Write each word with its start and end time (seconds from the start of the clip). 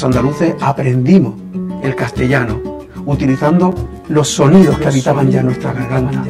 los 0.00 0.16
andaluces 0.16 0.54
aprendimos 0.62 1.34
el 1.82 1.94
castellano 1.94 2.58
utilizando 3.04 3.74
los 4.08 4.28
sonidos 4.28 4.78
que 4.78 4.88
habitaban 4.88 5.30
ya 5.30 5.42
nuestra 5.42 5.74
garganta, 5.74 6.24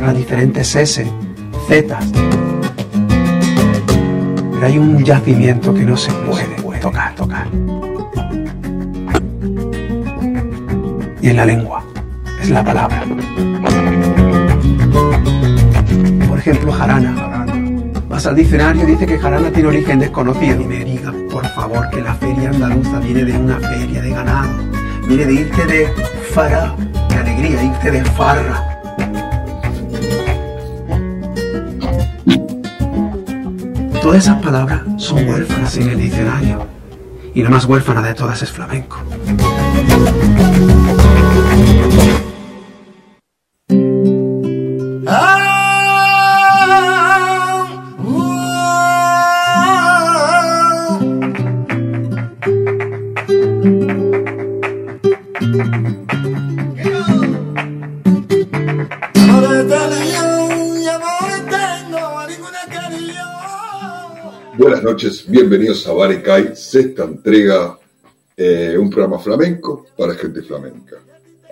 las 0.00 0.16
diferentes 0.16 0.74
S, 0.74 1.06
Z. 1.68 1.98
Pero 4.52 4.66
hay 4.66 4.78
un 4.78 5.04
yacimiento 5.04 5.74
que 5.74 5.82
no 5.82 5.98
se 5.98 6.10
puede 6.12 6.80
tocar, 6.80 7.14
tocar. 7.14 7.46
Y 11.20 11.28
en 11.28 11.36
la 11.36 11.44
lengua, 11.44 11.84
es 12.40 12.48
la 12.48 12.64
palabra. 12.64 13.04
Por 16.26 16.38
ejemplo, 16.38 16.72
jarana. 16.72 17.44
Vas 18.08 18.26
al 18.26 18.36
diccionario 18.36 18.84
y 18.84 18.92
dice 18.92 19.04
que 19.04 19.18
jarana 19.18 19.50
tiene 19.50 19.68
origen 19.68 19.98
desconocido. 19.98 20.62
Y 20.62 20.64
me 20.64 20.84
diga, 20.86 21.12
favor, 21.74 21.90
que 21.90 22.00
la 22.00 22.14
feria 22.14 22.50
andaluza 22.50 22.98
viene 23.00 23.24
de 23.24 23.36
una 23.36 23.58
feria 23.58 24.02
de 24.02 24.10
ganado. 24.10 24.50
Viene 25.06 25.24
de 25.26 25.32
irte 25.34 25.66
de 25.66 25.92
fara, 26.32 26.74
de 27.08 27.14
alegría, 27.16 27.62
irte 27.62 27.90
de 27.90 28.04
farra. 28.04 28.70
Todas 34.00 34.18
esas 34.18 34.42
palabras 34.42 34.82
son 34.98 35.26
huérfanas 35.28 35.76
en 35.76 35.88
el 35.88 35.98
diccionario. 35.98 36.66
Y 37.34 37.42
la 37.42 37.50
más 37.50 37.64
huérfana 37.64 38.02
de 38.02 38.14
todas 38.14 38.42
es 38.42 38.52
flamenco. 38.52 38.98
Noches, 64.84 65.24
bienvenidos 65.26 65.86
a 65.86 65.94
Barecay, 65.94 66.54
sexta 66.54 67.04
entrega, 67.04 67.78
eh, 68.36 68.76
un 68.78 68.90
programa 68.90 69.18
flamenco 69.18 69.86
para 69.96 70.14
gente 70.14 70.42
flamenca. 70.42 70.96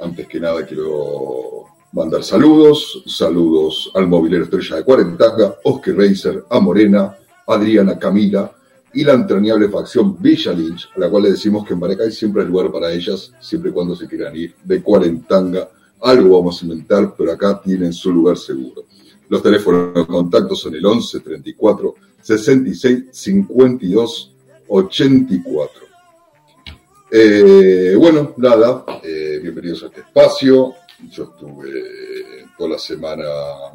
Antes 0.03 0.29
que 0.29 0.39
nada 0.39 0.67
quiero 0.67 1.65
mandar 1.93 2.23
saludos, 2.25 3.03
saludos 3.07 3.91
al 3.95 4.07
movilero 4.07 4.45
Estrella 4.45 4.77
de 4.77 4.85
Cuarentanga, 4.85 5.57
Oscar 5.65 5.97
Reiser, 5.97 6.45
a 6.51 6.61
Morena, 6.61 7.17
Adriana 7.47 7.99
Camila 7.99 8.53
y 8.93 9.03
la 9.03 9.15
entrañable 9.15 9.71
facción 9.71 10.15
Villa 10.21 10.53
Lynch, 10.53 10.91
a 10.95 11.01
la 11.01 11.09
cual 11.09 11.23
le 11.23 11.31
decimos 11.31 11.67
que 11.67 11.73
en 11.73 11.81
Barecay 11.81 12.13
siempre 12.13 12.43
hay 12.43 12.49
lugar 12.49 12.71
para 12.71 12.93
ellas, 12.93 13.33
siempre 13.41 13.71
y 13.71 13.73
cuando 13.73 13.97
se 13.97 14.07
quieran 14.07 14.37
ir 14.37 14.55
de 14.63 14.83
Cuarentanga. 14.83 15.71
Algo 16.03 16.37
vamos 16.37 16.61
a 16.61 16.67
inventar, 16.67 17.15
pero 17.17 17.33
acá 17.33 17.63
tienen 17.65 17.95
su 17.95 18.13
lugar 18.13 18.37
seguro. 18.37 18.85
Los 19.31 19.43
teléfonos 19.43 19.95
de 19.95 20.05
contacto 20.05 20.55
son 20.55 20.75
el 20.75 20.85
11 20.85 21.21
34 21.21 21.95
66 22.23 23.05
52 23.11 24.33
84. 24.69 25.83
bueno, 27.99 28.35
nada, 28.37 28.85
eh, 29.03 29.39
bienvenidos 29.43 29.83
a 29.83 29.87
este 29.87 30.01
espacio. 30.01 30.75
Yo 31.11 31.25
estuve 31.25 32.47
toda 32.57 32.71
la 32.71 32.79
semana 32.79 33.25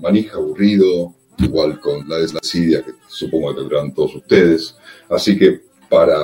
manija, 0.02 0.38
aburrido, 0.38 1.14
igual 1.40 1.80
con 1.80 2.08
la 2.08 2.18
deslasidia 2.18 2.84
que 2.84 2.94
supongo 3.08 3.53
que 3.53 3.62
tendrán 3.62 3.94
todos 3.94 4.16
ustedes. 4.16 4.75
Así 5.09 5.38
que 5.38 5.62
para, 5.90 6.18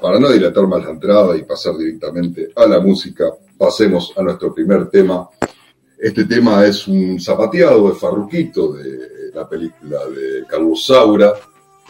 para 0.00 0.18
no 0.18 0.30
dilatar 0.30 0.66
más 0.66 0.84
la 0.84 0.90
entrada 0.90 1.36
y 1.36 1.44
pasar 1.44 1.76
directamente 1.76 2.50
a 2.54 2.66
la 2.66 2.80
música, 2.80 3.32
pasemos 3.56 4.12
a 4.16 4.22
nuestro 4.22 4.52
primer 4.52 4.88
tema. 4.90 5.28
Este 5.96 6.24
tema 6.24 6.64
es 6.66 6.86
un 6.86 7.20
zapateado 7.20 7.88
de 7.88 7.94
Farruquito 7.94 8.72
de 8.72 9.32
la 9.34 9.48
película 9.48 9.98
de 10.06 10.44
Carlos 10.46 10.84
Saura, 10.86 11.32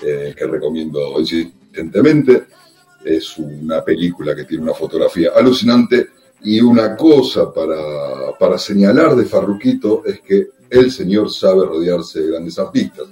eh, 0.03 0.34
que 0.36 0.47
recomiendo 0.47 1.19
insistentemente. 1.19 2.47
Es 3.04 3.38
una 3.38 3.84
película 3.84 4.34
que 4.34 4.44
tiene 4.44 4.64
una 4.64 4.75
fotografía 4.75 5.31
alucinante 5.34 6.09
y 6.42 6.60
una 6.60 6.97
cosa 6.97 7.53
para, 7.53 8.37
para 8.38 8.58
señalar 8.58 9.16
de 9.16 9.25
Farruquito 9.25 10.04
es 10.04 10.20
que 10.20 10.48
el 10.70 10.91
señor 10.91 11.31
sabe 11.31 11.64
rodearse 11.64 12.20
de 12.20 12.31
grandes 12.31 12.58
artistas. 12.58 13.06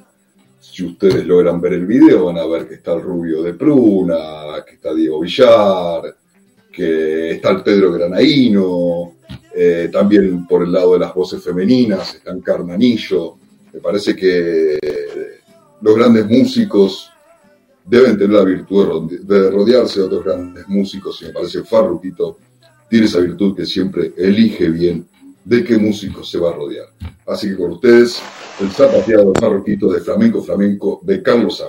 Si 0.61 0.85
ustedes 0.85 1.25
logran 1.27 1.61
ver 1.61 1.73
el 1.73 1.87
video, 1.87 2.27
van 2.27 2.39
a 2.39 2.47
ver 2.47 2.69
que 2.69 2.75
está 2.75 2.93
el 2.93 3.03
Rubio 3.03 3.43
de 3.43 3.55
Pruna, 3.55 4.63
que 4.67 4.75
está 4.75 4.93
Diego 4.93 5.21
Villar, 5.21 6.15
que 6.71 7.31
está 7.31 7.51
el 7.51 7.63
Pedro 7.63 7.93
Granaíno, 7.93 9.15
eh, 9.55 9.89
también 9.91 10.47
por 10.47 10.63
el 10.63 10.73
lado 10.73 10.93
de 10.93 10.99
las 10.99 11.15
voces 11.15 11.43
femeninas 11.43 12.17
está 12.17 12.39
Carnanillo. 12.43 13.39
Me 13.73 13.81
parece 13.81 14.15
que 14.15 14.79
los 15.81 15.97
grandes 15.97 16.27
músicos 16.29 17.11
deben 17.85 18.19
tener 18.19 18.37
la 18.37 18.45
virtud 18.45 19.11
de 19.23 19.51
rodearse 19.51 20.01
de 20.01 20.07
otros 20.07 20.25
grandes 20.25 20.69
músicos 20.69 21.21
y 21.23 21.27
me 21.27 21.33
parece 21.33 21.63
Farruquito 21.63 22.39
tiene 22.89 23.07
esa 23.07 23.21
virtud 23.21 23.57
que 23.57 23.67
siempre 23.67 24.13
elige 24.17 24.69
bien 24.69 25.07
de 25.45 25.63
qué 25.63 25.79
músico 25.79 26.25
se 26.25 26.39
va 26.39 26.51
a 26.51 26.55
rodear. 26.55 26.87
Así 27.27 27.49
que 27.49 27.57
con 27.57 27.73
ustedes, 27.73 28.21
el 28.61 28.71
zapateado 28.71 29.33
Farruquito 29.39 29.93
de 29.93 30.01
Flamenco 30.01 30.43
Flamenco 30.43 31.01
de 31.05 31.23
Carlos 31.23 31.61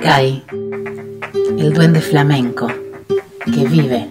Saura. 0.00 0.18
el 1.58 1.72
duende 1.72 2.00
flamenco 2.00 2.68
que 3.44 3.64
vive 3.66 4.08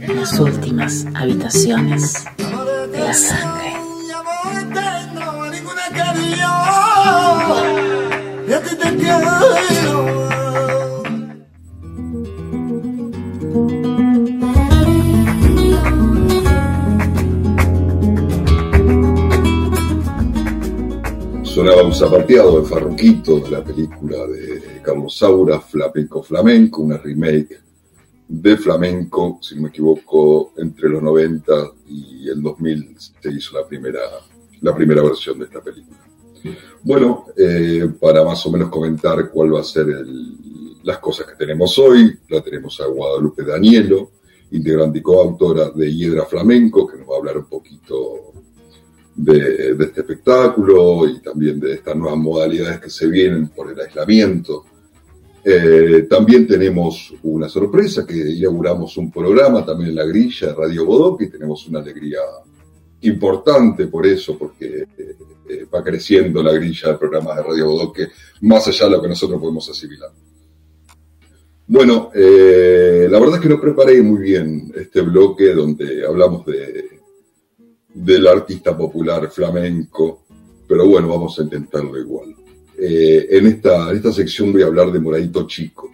en 0.00 0.16
las 0.16 0.38
últimas 0.38 1.06
habitaciones 1.14 2.24
de 2.92 2.98
la 2.98 3.14
sangre. 3.14 3.72
Sonaba 21.42 21.84
un 21.84 21.94
zapateado 21.94 22.60
de 22.60 22.68
Farruquito 22.68 23.40
de 23.40 23.50
la 23.50 23.64
película 23.64 24.18
de 24.26 24.55
Carlos 24.86 25.16
Saura, 25.16 25.60
Flamenco 25.60 26.22
Flamenco, 26.22 26.82
una 26.82 26.96
remake 26.96 27.58
de 28.28 28.56
flamenco, 28.56 29.40
si 29.42 29.56
no 29.56 29.62
me 29.62 29.68
equivoco, 29.68 30.52
entre 30.56 30.88
los 30.88 31.02
90 31.02 31.72
y 31.88 32.28
el 32.28 32.40
2000 32.40 32.96
se 32.98 33.30
hizo 33.32 33.58
la 33.58 33.66
primera, 33.66 34.00
la 34.60 34.74
primera 34.74 35.02
versión 35.02 35.40
de 35.40 35.46
esta 35.46 35.60
película. 35.60 35.98
Bueno, 36.82 37.26
eh, 37.36 37.88
para 38.00 38.24
más 38.24 38.46
o 38.46 38.52
menos 38.52 38.68
comentar 38.68 39.28
cuál 39.30 39.54
va 39.54 39.60
a 39.60 39.64
ser 39.64 39.86
las 40.84 40.98
cosas 40.98 41.26
que 41.26 41.34
tenemos 41.34 41.76
hoy, 41.78 42.16
la 42.28 42.40
tenemos 42.40 42.80
a 42.80 42.86
Guadalupe 42.86 43.42
Danielo, 43.42 44.12
integrante 44.52 45.00
y 45.00 45.02
coautora 45.02 45.70
de 45.70 45.92
Hiedra 45.92 46.26
Flamenco, 46.26 46.86
que 46.86 46.98
nos 46.98 47.08
va 47.08 47.14
a 47.14 47.18
hablar 47.18 47.38
un 47.38 47.46
poquito 47.46 48.32
de, 49.16 49.72
este 49.80 50.00
espectáculo 50.00 51.08
y 51.08 51.20
también 51.20 51.58
de 51.58 51.74
estas 51.74 51.96
nuevas 51.96 52.18
modalidades 52.18 52.78
que 52.80 52.90
se 52.90 53.08
vienen 53.08 53.48
por 53.48 53.72
el 53.72 53.80
aislamiento 53.80 54.64
eh, 55.48 56.08
también 56.10 56.44
tenemos 56.44 57.14
una 57.22 57.48
sorpresa 57.48 58.04
que 58.04 58.16
inauguramos 58.16 58.96
un 58.96 59.12
programa 59.12 59.64
también 59.64 59.90
en 59.90 59.94
la 59.94 60.04
grilla 60.04 60.48
de 60.48 60.54
Radio 60.54 60.84
Bodoque 60.84 61.26
y 61.26 61.30
tenemos 61.30 61.68
una 61.68 61.78
alegría 61.78 62.18
importante 63.02 63.86
por 63.86 64.04
eso, 64.04 64.36
porque 64.36 64.88
eh, 64.98 65.16
eh, 65.48 65.66
va 65.72 65.84
creciendo 65.84 66.42
la 66.42 66.52
grilla 66.52 66.88
de 66.88 66.98
programas 66.98 67.36
de 67.36 67.42
Radio 67.44 67.66
Bodoque 67.66 68.08
más 68.40 68.66
allá 68.66 68.86
de 68.86 68.90
lo 68.90 69.02
que 69.02 69.06
nosotros 69.06 69.40
podemos 69.40 69.70
asimilar. 69.70 70.10
Bueno, 71.68 72.10
la 72.12 73.18
verdad 73.20 73.36
es 73.36 73.40
que 73.40 73.48
no 73.48 73.60
preparé 73.60 74.02
muy 74.02 74.22
bien 74.22 74.72
este 74.74 75.00
bloque 75.00 75.52
donde 75.52 76.04
hablamos 76.04 76.44
de 76.46 76.90
del 77.94 78.26
artista 78.26 78.76
popular 78.76 79.30
flamenco, 79.30 80.24
pero 80.68 80.86
bueno, 80.86 81.08
vamos 81.08 81.38
a 81.38 81.42
intentarlo 81.42 81.98
igual. 81.98 82.34
Eh, 82.78 83.26
en, 83.30 83.46
esta, 83.46 83.92
esta 83.92 84.12
sección 84.12 84.52
voy 84.52 84.62
a 84.62 84.66
hablar 84.66 84.92
de 84.92 85.00
Moradito 85.00 85.46
Chico. 85.46 85.90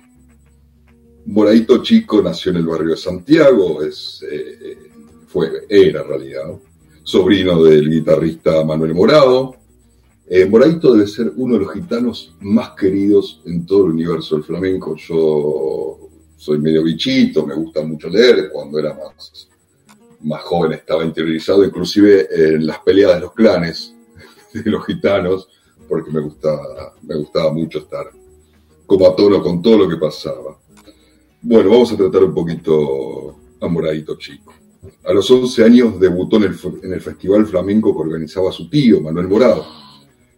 Moradito 1.27 1.83
Chico 1.83 2.21
nació 2.21 2.51
en 2.51 2.59
el 2.59 2.67
barrio 2.67 2.91
de 2.91 2.97
Santiago, 2.97 3.83
es, 3.83 4.25
eh, 4.29 4.79
fue, 5.29 5.65
era 5.69 6.03
en 6.03 6.09
realidad, 6.09 6.45
sobrino 7.05 7.63
del 7.63 7.89
guitarrista 7.89 8.65
Manuel 8.65 8.95
Morado. 8.95 9.55
Eh, 10.27 10.47
Moradito 10.47 10.93
debe 10.95 11.07
ser 11.07 11.33
uno 11.37 11.55
de 11.55 11.65
los 11.65 11.73
gitanos 11.73 12.35
más 12.41 12.71
queridos 12.71 13.43
en 13.45 13.65
todo 13.65 13.87
el 13.87 13.93
universo 13.93 14.35
del 14.35 14.45
flamenco. 14.45 14.97
Yo 14.97 16.11
soy 16.37 16.59
medio 16.59 16.83
bichito, 16.83 17.47
me 17.47 17.55
gusta 17.55 17.83
mucho 17.83 18.09
leer, 18.09 18.51
cuando 18.53 18.81
era 18.81 18.95
más, 18.95 19.49
más 20.23 20.43
joven 20.43 20.73
estaba 20.73 21.05
interiorizado, 21.05 21.65
inclusive 21.65 22.27
en 22.33 22.67
las 22.67 22.81
peleas 22.81 23.15
de 23.15 23.21
los 23.21 23.33
clanes 23.33 23.95
de 24.53 24.69
los 24.69 24.85
gitanos, 24.85 25.49
porque 25.93 26.11
me 26.11 26.21
gustaba, 26.21 26.95
me 27.03 27.17
gustaba 27.17 27.53
mucho 27.53 27.81
estar 27.81 28.11
como 28.87 29.07
a 29.07 29.15
tono 29.15 29.43
con 29.43 29.61
todo 29.61 29.77
lo 29.77 29.89
que 29.91 29.99
pasaba. 29.99 30.59
Bueno, 31.43 31.69
vamos 31.69 31.93
a 31.93 31.99
tratar 31.99 32.25
un 32.25 32.33
poquito 32.33 33.37
a 33.61 33.69
Moradito 33.69 34.17
Chico. 34.17 34.55
A 35.05 35.13
los 35.13 35.31
11 35.31 35.65
años 35.65 36.01
debutó 36.01 36.39
en 36.39 36.45
el, 36.45 36.57
en 36.83 36.95
el, 36.95 37.01
Festival 37.03 37.45
Flamenco 37.45 37.93
que 37.93 38.09
organizaba 38.09 38.51
su 38.51 38.71
tío, 38.71 39.03
Manuel 39.03 39.29
Morado, 39.29 39.67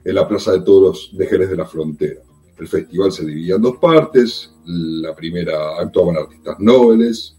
en 0.05 0.15
la 0.17 0.27
Plaza 0.27 0.51
de 0.51 0.63
Toros 0.63 1.13
de 1.17 1.25
Jerez 1.25 1.51
de 1.51 1.57
la 1.57 1.67
Frontera. 1.67 2.23
El 2.59 2.67
festival 2.67 3.13
se 3.13 3.25
dividía 3.25 3.55
en 3.55 3.63
dos 3.63 3.77
partes. 3.77 4.57
La 4.65 5.15
primera 5.15 5.79
actuaban 5.79 6.17
artistas 6.17 6.57
nobles, 6.59 7.37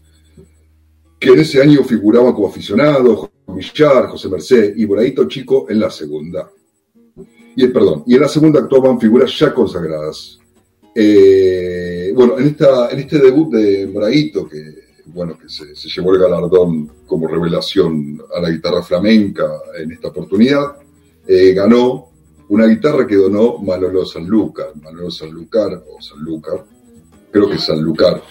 que 1.20 1.28
en 1.28 1.40
ese 1.40 1.60
año 1.60 1.84
figuraban 1.84 2.32
como 2.32 2.48
aficionados, 2.48 3.28
Millar, 3.48 4.06
José 4.06 4.30
Merced 4.30 4.74
y 4.74 4.86
Moradito 4.86 5.28
Chico 5.28 5.66
en 5.68 5.80
la 5.80 5.90
segunda. 5.90 6.50
Y, 7.56 7.66
perdón, 7.68 8.04
y 8.06 8.14
en 8.14 8.20
la 8.20 8.28
segunda 8.28 8.60
actuaban 8.60 9.00
figuras 9.00 9.36
ya 9.38 9.52
consagradas. 9.52 10.38
Eh, 10.94 12.12
bueno, 12.14 12.38
en, 12.38 12.48
esta, 12.48 12.90
en 12.90 12.98
este 12.98 13.18
debut 13.18 13.50
de 13.50 13.86
Moraguito, 13.86 14.46
que, 14.46 14.74
bueno, 15.06 15.38
que 15.38 15.48
se, 15.48 15.74
llevó 15.88 16.14
el 16.14 16.20
galardón 16.20 16.90
como 17.06 17.26
revelación 17.26 18.20
a 18.34 18.40
la 18.40 18.50
guitarra 18.50 18.82
flamenca 18.82 19.46
en 19.78 19.90
esta 19.90 20.08
oportunidad, 20.08 20.76
eh, 21.26 21.54
ganó 21.54 22.10
una 22.48 22.66
guitarra 22.66 23.06
que 23.06 23.16
donó 23.16 23.56
Manolo 23.58 24.04
Sanlúcar. 24.04 24.72
Manolo 24.82 25.10
Sanlúcar, 25.10 25.82
o 25.88 26.00
Sanlúcar, 26.00 26.62
creo 27.30 27.48
que 27.48 27.58
Sanlúcar, 27.58 28.22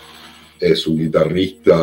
es 0.59 0.85
un 0.85 0.97
guitarrista 0.97 1.75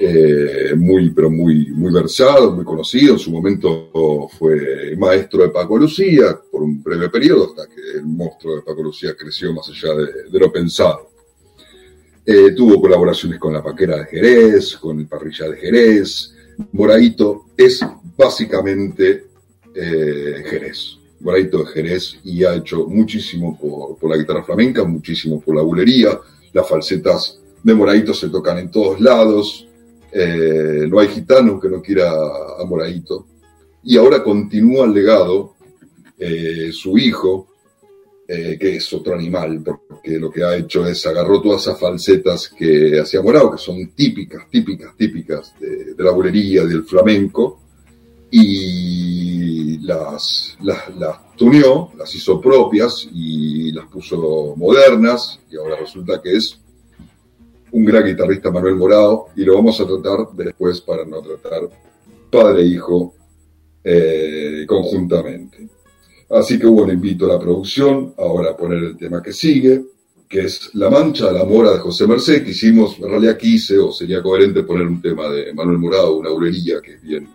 eh, 0.00 0.74
muy, 0.76 1.10
pero 1.10 1.28
muy, 1.28 1.70
muy 1.72 1.92
versado, 1.92 2.52
muy 2.52 2.64
conocido. 2.64 3.14
En 3.14 3.18
su 3.18 3.32
momento 3.32 4.28
fue 4.38 4.94
maestro 4.96 5.42
de 5.42 5.48
Paco 5.48 5.76
Lucía 5.76 6.38
por 6.50 6.62
un 6.62 6.80
breve 6.82 7.08
periodo, 7.08 7.48
hasta 7.48 7.66
que 7.66 7.98
el 7.98 8.04
monstruo 8.04 8.56
de 8.56 8.62
Paco 8.62 8.82
Lucía 8.82 9.16
creció 9.18 9.52
más 9.52 9.68
allá 9.68 9.94
de, 9.96 10.38
lo 10.38 10.52
pensado. 10.52 11.10
Eh, 12.24 12.52
tuvo 12.52 12.80
colaboraciones 12.80 13.40
con 13.40 13.52
la 13.52 13.62
Paquera 13.62 13.96
de 13.96 14.04
Jerez, 14.04 14.76
con 14.76 15.00
el 15.00 15.08
Parrilla 15.08 15.48
de 15.48 15.56
Jerez. 15.56 16.32
Moraito 16.72 17.46
es 17.56 17.80
básicamente 18.16 19.24
eh, 19.74 20.44
Jerez. 20.48 20.96
Moraito 21.20 21.58
de 21.58 21.66
Jerez 21.66 22.18
y 22.22 22.44
ha 22.44 22.54
hecho 22.54 22.86
muchísimo 22.86 23.58
por, 23.58 23.98
por 23.98 24.10
la 24.10 24.16
guitarra 24.16 24.44
flamenca, 24.44 24.84
muchísimo 24.84 25.40
por 25.40 25.56
la 25.56 25.62
bulería. 25.62 26.20
Las 26.52 26.68
falsetas 26.68 27.40
de 27.64 27.74
Moraito 27.74 28.14
se 28.14 28.28
tocan 28.28 28.58
en 28.58 28.70
todos 28.70 29.00
lados 29.00 29.67
eh, 30.12 30.86
no 30.88 30.98
hay 30.98 31.08
gitano 31.08 31.60
que 31.60 31.68
no 31.68 31.82
quiera 31.82 32.10
a 32.10 32.64
Moraito. 32.64 33.26
Y 33.84 33.96
ahora 33.96 34.22
continúa 34.22 34.86
el 34.86 34.92
legado 34.92 35.54
eh, 36.18 36.70
su 36.72 36.98
hijo, 36.98 37.48
eh, 38.26 38.58
que 38.60 38.76
es 38.76 38.92
otro 38.92 39.14
animal, 39.14 39.62
porque 39.62 40.18
lo 40.18 40.30
que 40.30 40.44
ha 40.44 40.56
hecho 40.56 40.86
es 40.86 41.06
agarró 41.06 41.40
todas 41.40 41.62
esas 41.62 41.78
falsetas 41.78 42.48
que 42.48 43.00
hacía 43.00 43.22
Morao, 43.22 43.52
que 43.52 43.58
son 43.58 43.92
típicas, 43.94 44.48
típicas, 44.50 44.96
típicas 44.96 45.54
de, 45.58 45.94
la 45.96 46.10
bulería, 46.10 46.64
del 46.64 46.84
flamenco, 46.84 47.60
y 48.30 49.78
las, 49.78 50.58
las, 50.60 50.94
las 50.96 51.34
tuneó, 51.36 51.92
las 51.96 52.14
hizo 52.14 52.40
propias 52.40 53.08
y 53.10 53.72
las 53.72 53.86
puso 53.86 54.54
modernas, 54.56 55.40
y 55.50 55.56
ahora 55.56 55.76
resulta 55.76 56.20
que 56.20 56.36
es 56.36 56.58
un 57.72 57.84
gran 57.84 58.04
guitarrista 58.04 58.50
Manuel 58.50 58.76
Morado 58.76 59.26
y 59.36 59.44
lo 59.44 59.54
vamos 59.54 59.80
a 59.80 59.86
tratar 59.86 60.28
después 60.34 60.80
para 60.80 61.04
no 61.04 61.20
tratar 61.20 61.68
padre 62.30 62.62
e 62.62 62.66
hijo 62.66 63.14
eh, 63.84 64.64
conjuntamente. 64.66 65.68
Así 66.30 66.58
que 66.58 66.66
bueno, 66.66 66.92
invito 66.92 67.24
a 67.24 67.34
la 67.34 67.40
producción 67.40 68.14
ahora 68.18 68.50
a 68.50 68.56
poner 68.56 68.82
el 68.82 68.96
tema 68.96 69.22
que 69.22 69.32
sigue, 69.32 69.82
que 70.28 70.40
es 70.40 70.74
La 70.74 70.90
Mancha, 70.90 71.32
la 71.32 71.44
Mora 71.44 71.72
de 71.72 71.78
José 71.78 72.06
Merced, 72.06 72.44
que 72.44 72.50
hicimos, 72.50 72.98
en 72.98 73.08
realidad 73.08 73.38
quise 73.38 73.78
o 73.78 73.90
sería 73.90 74.22
coherente 74.22 74.62
poner 74.62 74.86
un 74.86 75.00
tema 75.00 75.28
de 75.30 75.54
Manuel 75.54 75.78
Morado, 75.78 76.18
una 76.18 76.30
bulería 76.30 76.80
que 76.82 76.94
es 76.94 77.02
bien 77.02 77.28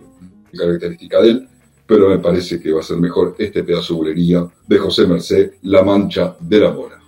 característica 0.56 1.20
de 1.22 1.30
él, 1.30 1.48
pero 1.88 2.10
me 2.10 2.20
parece 2.20 2.60
que 2.60 2.72
va 2.72 2.82
a 2.82 2.84
ser 2.84 2.98
mejor 2.98 3.36
este 3.40 3.63
pedazo 3.63 3.94
de 3.94 3.98
bulería 3.98 4.48
de 4.68 4.78
José 4.78 5.08
Merced, 5.08 5.54
de 5.54 5.58
la 5.63 5.82
mancha 5.82 6.36
de 6.40 6.60
la 6.60 6.72
mora 6.72 7.02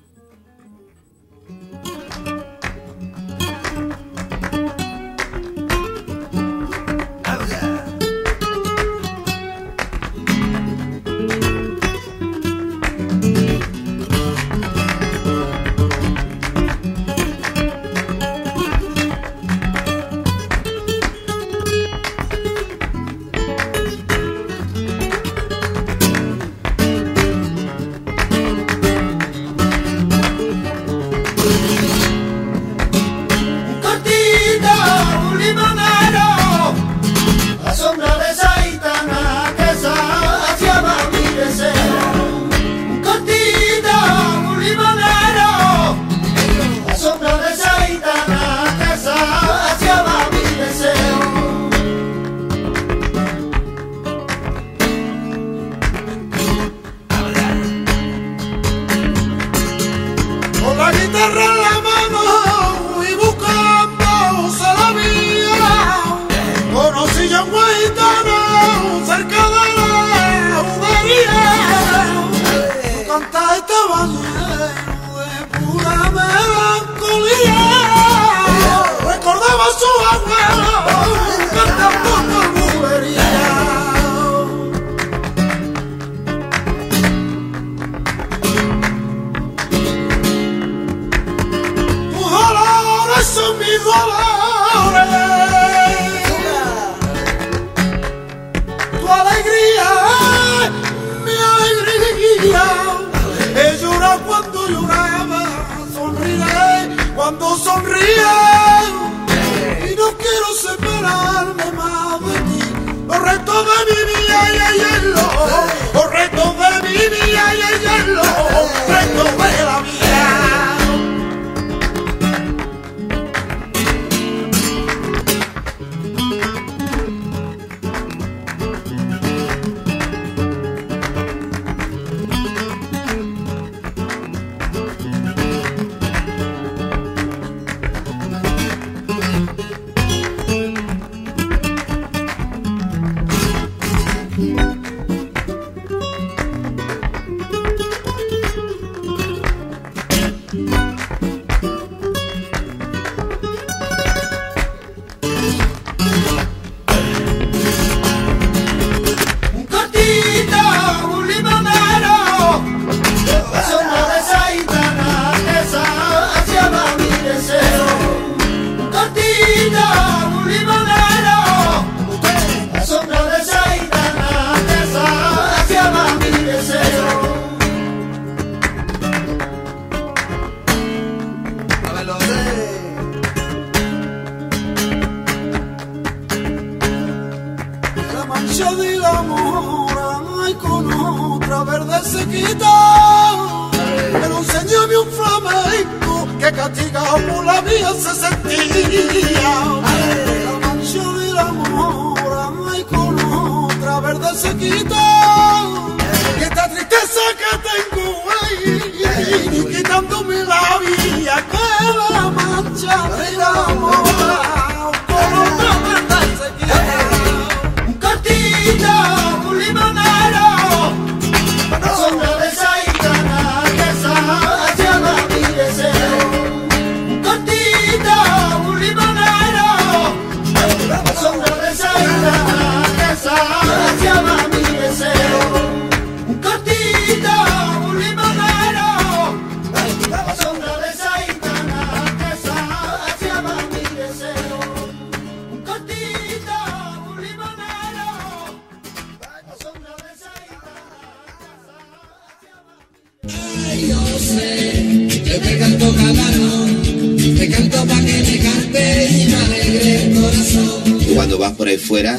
Cuando 261.36 261.50
vas 261.50 261.58
por 261.58 261.68
ahí 261.68 261.76
fuera 261.78 262.18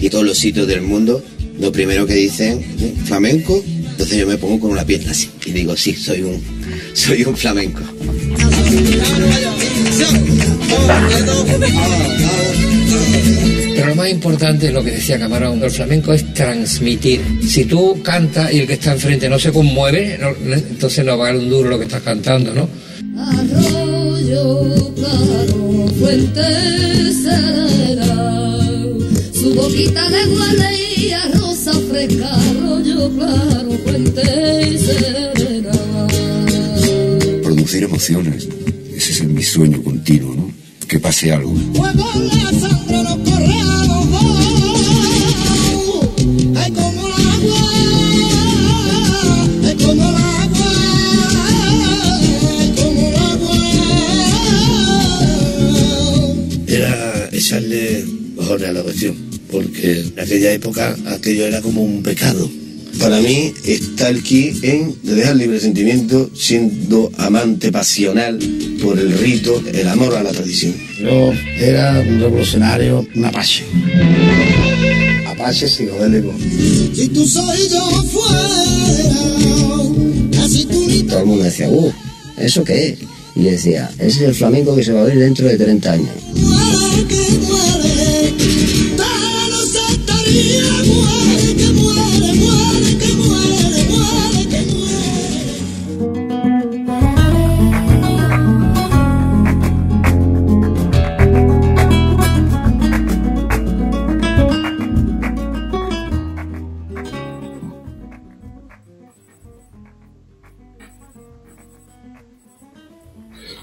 y 0.00 0.10
todos 0.10 0.24
los 0.24 0.36
sitios 0.38 0.66
del 0.66 0.82
mundo, 0.82 1.22
lo 1.60 1.70
primero 1.70 2.04
que 2.04 2.14
dicen, 2.14 2.58
¿eh? 2.80 2.94
flamenco, 3.04 3.62
entonces 3.64 4.18
yo 4.18 4.26
me 4.26 4.36
pongo 4.38 4.58
con 4.58 4.72
una 4.72 4.84
pieza 4.84 5.12
así 5.12 5.28
y 5.44 5.52
digo, 5.52 5.76
sí, 5.76 5.94
soy 5.94 6.22
un, 6.22 6.42
soy 6.92 7.22
un 7.22 7.36
flamenco. 7.36 7.82
Pero 13.74 13.88
lo 13.88 13.94
más 13.94 14.08
importante 14.10 14.66
es 14.68 14.72
lo 14.72 14.82
que 14.82 14.90
decía 14.92 15.18
Camarón, 15.18 15.62
el 15.62 15.70
flamenco 15.70 16.12
es 16.12 16.32
transmitir. 16.34 17.20
Si 17.46 17.64
tú 17.66 18.00
cantas 18.02 18.52
y 18.52 18.60
el 18.60 18.66
que 18.66 18.72
está 18.74 18.92
enfrente 18.92 19.28
no 19.28 19.38
se 19.38 19.52
conmueve, 19.52 20.18
no- 20.20 20.32
no- 20.44 20.54
entonces 20.56 21.04
no 21.04 21.16
vale 21.16 21.38
un 21.38 21.48
duro 21.50 21.70
lo 21.70 21.78
que 21.78 21.84
estás 21.84 22.02
cantando, 22.02 22.52
¿no? 22.54 22.68
Arroyo 23.18 24.92
claro, 24.94 25.88
fuente 25.98 26.42
serena, 27.22 28.45
su 29.46 29.54
boquita 29.54 30.08
de 30.10 30.24
guardia, 30.26 31.30
rosa 31.34 31.72
fresca, 31.88 32.28
arroyo 32.34 33.10
claro, 33.16 33.70
fuente 33.84 34.78
serena. 34.78 35.72
producir 37.42 37.84
emociones. 37.84 38.48
Ese 38.96 39.12
es 39.12 39.24
mi 39.24 39.42
sueño 39.42 39.82
continuo, 39.82 40.34
¿no? 40.34 40.50
Que 40.88 40.98
pase 40.98 41.32
algo. 41.32 41.54
Fuego 41.74 42.10
en 42.14 42.26
la 42.28 42.50
sangre 42.60 43.02
nos 43.04 43.16
corre 43.18 43.60
a 43.60 43.64
los 43.86 44.10
dos. 44.10 44.40
Es 46.64 46.70
como 46.78 47.06
el 47.06 47.12
agua, 47.34 47.62
es 49.62 49.74
como 49.84 50.08
el 50.08 50.16
agua, 50.16 50.70
es 52.62 52.70
como 52.80 53.00
el 53.08 53.16
agua. 53.16 53.56
era 56.66 57.28
echarle 57.32 58.04
mejor 58.36 58.64
a 58.64 58.72
la 58.72 58.82
cuestión, 58.82 59.25
porque 59.56 60.00
en 60.00 60.20
aquella 60.20 60.52
época 60.52 60.94
aquello 61.06 61.46
era 61.46 61.62
como 61.62 61.82
un 61.82 62.02
pecado. 62.02 62.46
Para 62.98 63.20
mí 63.22 63.54
está 63.64 64.10
el 64.10 64.22
ki 64.22 64.52
en 64.62 64.94
de 65.02 65.14
dejar 65.14 65.36
libre 65.36 65.58
sentimiento 65.60 66.30
siendo 66.34 67.10
amante 67.16 67.72
pasional 67.72 68.38
por 68.82 68.98
el 68.98 69.16
rito, 69.18 69.62
el 69.72 69.88
amor 69.88 70.14
a 70.14 70.22
la 70.22 70.30
tradición. 70.30 70.74
Yo 71.00 71.32
era 71.58 72.00
un 72.00 72.20
revolucionario, 72.20 73.06
un 73.14 73.24
apache. 73.24 73.64
Apache 75.26 75.68
psicodélico. 75.68 76.34
Si 76.94 77.08
tú 77.08 77.26
soy 77.26 77.68
yo 77.70 77.82
fuera, 78.12 78.62
casi 80.32 80.66
tú 80.66 80.86
ni 80.86 81.02
Todo 81.04 81.20
el 81.20 81.26
mundo 81.26 81.44
decía, 81.44 81.70
uh, 81.70 81.92
¿eso 82.36 82.62
qué 82.62 82.88
es? 82.88 82.98
Y 83.34 83.44
decía, 83.44 83.90
ese 83.98 84.06
es 84.06 84.28
el 84.28 84.34
flamenco 84.34 84.76
que 84.76 84.84
se 84.84 84.92
va 84.92 85.00
a 85.00 85.04
oír 85.04 85.18
dentro 85.18 85.46
de 85.46 85.56
30 85.56 85.92
años. 85.92 86.10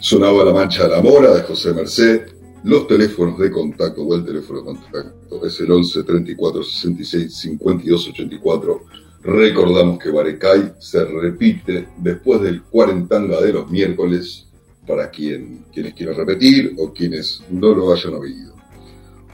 Sonaba 0.03 0.43
La 0.43 0.51
Mancha 0.51 0.83
de 0.83 0.89
la 0.89 1.01
Mora 1.01 1.33
de 1.33 1.43
José 1.43 1.73
Merced. 1.73 2.23
Los 2.65 2.87
teléfonos 2.87 3.39
de 3.39 3.49
contacto 3.49 4.01
o 4.01 4.13
el 4.13 4.25
teléfono 4.25 4.59
de 4.59 4.65
contacto 4.65 5.45
es 5.45 5.57
el 5.61 5.71
11 5.71 6.03
34 6.03 6.61
66 6.61 7.33
52 7.33 8.09
84. 8.09 8.81
Recordamos 9.21 9.97
que 9.99 10.11
Barecay 10.11 10.73
se 10.77 11.05
repite 11.05 11.87
después 11.99 12.41
del 12.41 12.63
cuarentanga 12.63 13.39
de 13.39 13.53
los 13.53 13.71
miércoles 13.71 14.45
para 14.85 15.09
quien, 15.09 15.67
quienes 15.71 15.93
quieran 15.93 16.17
repetir 16.17 16.75
o 16.79 16.91
quienes 16.91 17.41
no 17.49 17.73
lo 17.73 17.93
hayan 17.93 18.15
oído. 18.15 18.55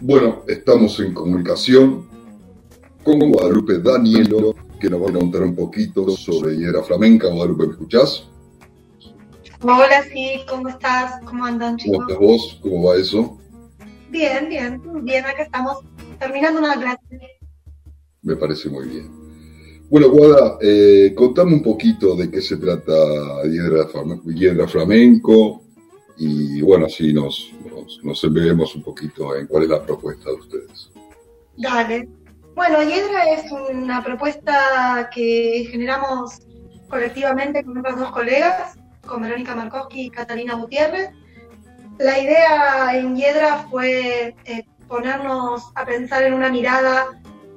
Bueno, 0.02 0.44
estamos 0.48 1.00
en 1.00 1.16
comunicación 1.16 2.08
con 3.04 3.18
Guadalupe 3.18 3.80
Danielo, 3.80 4.54
que 4.80 4.88
nos 4.88 5.02
va 5.02 5.10
a 5.10 5.14
contar 5.14 5.42
un 5.42 5.56
poquito 5.56 6.12
sobre 6.12 6.56
Hiedra 6.56 6.84
Flamenca. 6.84 7.28
Guadalupe, 7.28 7.66
¿me 7.66 7.72
escuchás? 7.72 8.30
Hola, 9.62 10.04
sí, 10.14 10.42
¿cómo 10.48 10.70
estás? 10.70 11.20
¿Cómo 11.26 11.46
andan, 11.46 11.78
¿Cómo 11.78 11.78
chicos? 11.78 12.00
estás 12.08 12.18
vos? 12.20 12.60
¿Cómo 12.62 12.84
va 12.90 12.96
eso? 12.96 13.38
Bien, 14.10 14.48
bien, 14.50 14.82
bien, 15.04 15.26
acá 15.26 15.44
estamos 15.44 15.80
terminando 16.18 16.60
una 16.60 16.76
clase. 16.80 17.40
Me 18.22 18.36
parece 18.36 18.70
muy 18.70 18.88
bien. 18.88 19.12
Bueno, 19.90 20.10
Guada, 20.10 20.58
eh, 20.62 21.14
contame 21.16 21.54
un 21.54 21.64
poquito 21.64 22.16
de 22.16 22.30
qué 22.30 22.42
se 22.42 22.58
trata 22.58 22.94
Hiedra, 23.44 23.88
Flam- 23.88 24.22
Hiedra 24.34 24.68
Flamenco 24.68 25.64
y 26.18 26.62
bueno, 26.62 26.86
así 26.86 27.12
nos, 27.14 27.52
nos, 27.70 28.00
nos 28.04 28.24
embebemos 28.24 28.76
un 28.76 28.84
poquito 28.84 29.36
en 29.36 29.48
cuál 29.48 29.64
es 29.64 29.70
la 29.70 29.84
propuesta 29.84 30.30
de 30.30 30.36
ustedes. 30.36 30.92
Dale. 31.58 32.08
Bueno, 32.56 32.82
Hiedra 32.84 33.24
es 33.34 33.52
una 33.52 34.04
propuesta 34.04 35.10
que 35.14 35.68
generamos 35.72 36.40
colectivamente 36.90 37.64
con 37.64 37.78
otras 37.78 37.98
dos 38.00 38.12
colegas, 38.12 38.78
con 39.10 39.24
Verónica 39.24 39.56
Markowski 39.56 40.04
y 40.06 40.10
Catalina 40.12 40.54
Gutiérrez. 40.56 41.10
La 41.98 42.18
idea 42.20 42.96
en 42.96 43.16
Hiedra 43.16 43.66
fue 43.70 44.36
eh, 44.46 44.66
ponernos 44.88 45.72
a 45.76 45.86
pensar 45.86 46.24
en 46.24 46.34
una 46.34 46.50
mirada 46.50 47.08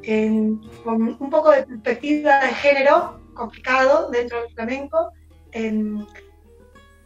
en- 0.03 0.61
con 0.83 1.17
un 1.21 1.31
poco 1.31 1.51
de 1.53 1.63
perspectiva 1.65 2.41
de 2.41 2.49
género 2.55 3.21
complicado 3.35 4.11
dentro 4.11 4.41
del 4.43 4.53
flamenco, 4.55 5.13
en- 5.53 6.05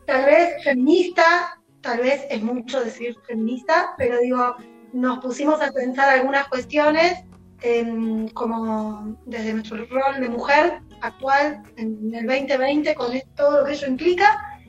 tal 0.07 0.25
vez 0.25 0.63
feminista, 0.65 1.61
tal 1.83 1.99
vez 1.99 2.25
es 2.31 2.43
mucho 2.43 2.83
decir 2.83 3.17
feminista, 3.27 3.95
pero 3.99 4.19
digo, 4.19 4.57
nos 4.93 5.19
pusimos 5.19 5.61
a 5.61 5.71
pensar 5.73 6.09
algunas 6.09 6.49
cuestiones 6.49 7.23
em, 7.63 8.29
como 8.29 9.17
desde 9.27 9.53
nuestro 9.55 9.79
rol 9.87 10.21
de 10.21 10.29
mujer 10.29 10.81
actual 11.01 11.63
en 11.77 12.15
el 12.15 12.27
2020 12.27 12.95
con 12.95 13.13
todo 13.35 13.61
lo 13.61 13.67
que 13.67 13.73
ello 13.73 13.87
implica 13.89 14.61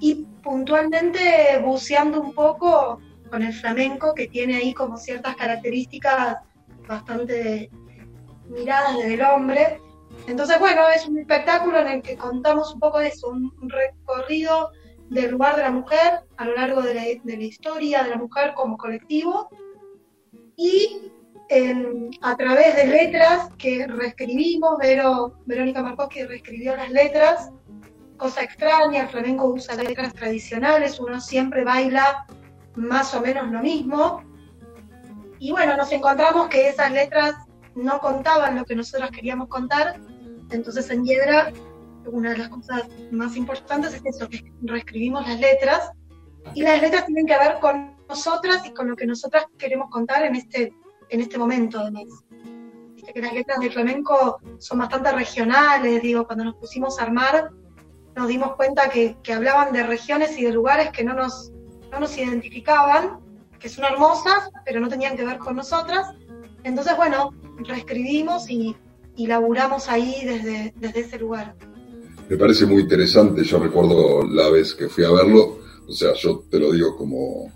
y 0.00 0.26
puntualmente 0.42 1.60
buceando 1.64 2.20
un 2.20 2.32
poco 2.32 3.00
con 3.30 3.42
el 3.42 3.52
flamenco 3.52 4.14
que 4.14 4.28
tiene 4.28 4.56
ahí 4.56 4.72
como 4.72 4.96
ciertas 4.96 5.36
características 5.36 6.38
bastante 6.86 7.70
miradas 8.48 8.96
desde 8.96 9.24
hombre. 9.24 9.80
Entonces, 10.26 10.58
bueno, 10.58 10.82
es 10.94 11.06
un 11.06 11.18
espectáculo 11.18 11.78
en 11.80 11.88
el 11.88 12.02
que 12.02 12.16
contamos 12.16 12.72
un 12.72 12.80
poco 12.80 12.98
de 12.98 13.08
eso, 13.08 13.28
un 13.28 13.52
recorrido 13.68 14.70
del 15.10 15.30
lugar 15.30 15.56
de 15.56 15.62
la 15.62 15.70
mujer 15.70 16.20
a 16.36 16.44
lo 16.44 16.54
largo 16.54 16.82
de 16.82 16.94
la, 16.94 17.02
de 17.02 17.36
la 17.36 17.44
historia 17.44 18.02
de 18.02 18.10
la 18.10 18.16
mujer 18.16 18.52
como 18.54 18.76
colectivo 18.76 19.48
y 20.56 21.10
en- 21.48 22.10
a 22.22 22.36
través 22.36 22.76
de 22.76 22.86
letras 22.86 23.48
que 23.58 23.86
reescribimos, 23.86 24.78
Vero, 24.78 25.34
Verónica 25.46 25.82
Markowski 25.82 26.24
reescribió 26.24 26.76
las 26.76 26.90
letras, 26.90 27.50
cosa 28.16 28.42
extraña, 28.42 29.02
el 29.02 29.08
flamenco 29.08 29.46
usa 29.46 29.74
letras 29.76 30.12
tradicionales, 30.14 30.98
uno 31.00 31.20
siempre 31.20 31.64
baila 31.64 32.26
más 32.74 33.14
o 33.14 33.20
menos 33.20 33.50
lo 33.50 33.60
mismo. 33.60 34.22
Y 35.38 35.52
bueno, 35.52 35.76
nos 35.76 35.90
encontramos 35.92 36.48
que 36.48 36.68
esas 36.68 36.90
letras 36.92 37.34
no 37.74 38.00
contaban 38.00 38.56
lo 38.56 38.64
que 38.64 38.74
nosotros 38.74 39.10
queríamos 39.10 39.48
contar, 39.48 40.00
entonces 40.50 40.90
en 40.90 41.04
Hiedra 41.04 41.52
una 42.06 42.30
de 42.30 42.38
las 42.38 42.48
cosas 42.48 42.84
más 43.10 43.36
importantes 43.36 43.94
es 43.94 44.02
eso, 44.04 44.28
que 44.28 44.52
reescribimos 44.62 45.26
las 45.28 45.38
letras 45.38 45.90
y 46.54 46.62
las 46.62 46.80
letras 46.80 47.04
tienen 47.06 47.26
que 47.26 47.38
ver 47.38 47.58
con 47.60 47.96
nosotras 48.08 48.64
y 48.66 48.72
con 48.72 48.88
lo 48.88 48.96
que 48.96 49.06
nosotras 49.06 49.44
queremos 49.58 49.90
contar 49.90 50.24
en 50.24 50.34
este, 50.34 50.72
en 51.10 51.20
este 51.20 51.38
momento 51.38 51.84
de 51.84 51.90
mes. 51.90 52.08
Viste 52.94 53.12
que 53.12 53.22
las 53.22 53.32
letras 53.32 53.60
del 53.60 53.72
flamenco 53.72 54.38
son 54.58 54.78
bastante 54.78 55.12
regionales, 55.12 56.02
digo, 56.02 56.26
cuando 56.26 56.44
nos 56.44 56.56
pusimos 56.56 56.98
a 56.98 57.04
armar 57.04 57.50
nos 58.18 58.28
dimos 58.28 58.56
cuenta 58.56 58.90
que, 58.90 59.16
que 59.22 59.32
hablaban 59.32 59.72
de 59.72 59.84
regiones 59.84 60.36
y 60.38 60.44
de 60.44 60.52
lugares 60.52 60.90
que 60.90 61.04
no 61.04 61.14
nos, 61.14 61.52
no 61.92 62.00
nos 62.00 62.18
identificaban, 62.18 63.20
que 63.60 63.68
son 63.68 63.84
hermosas, 63.84 64.50
pero 64.64 64.80
no 64.80 64.88
tenían 64.88 65.16
que 65.16 65.24
ver 65.24 65.38
con 65.38 65.54
nosotras. 65.54 66.08
Entonces, 66.64 66.96
bueno, 66.96 67.32
reescribimos 67.58 68.50
y, 68.50 68.76
y 69.16 69.28
laburamos 69.28 69.88
ahí 69.88 70.24
desde, 70.24 70.74
desde 70.76 71.00
ese 71.00 71.18
lugar. 71.18 71.54
Me 72.28 72.36
parece 72.36 72.66
muy 72.66 72.82
interesante, 72.82 73.44
yo 73.44 73.58
recuerdo 73.60 74.26
la 74.26 74.50
vez 74.50 74.74
que 74.74 74.88
fui 74.88 75.04
a 75.04 75.10
verlo, 75.10 75.60
o 75.86 75.92
sea, 75.92 76.12
yo 76.14 76.44
te 76.50 76.58
lo 76.58 76.72
digo 76.72 76.96
como, 76.96 77.52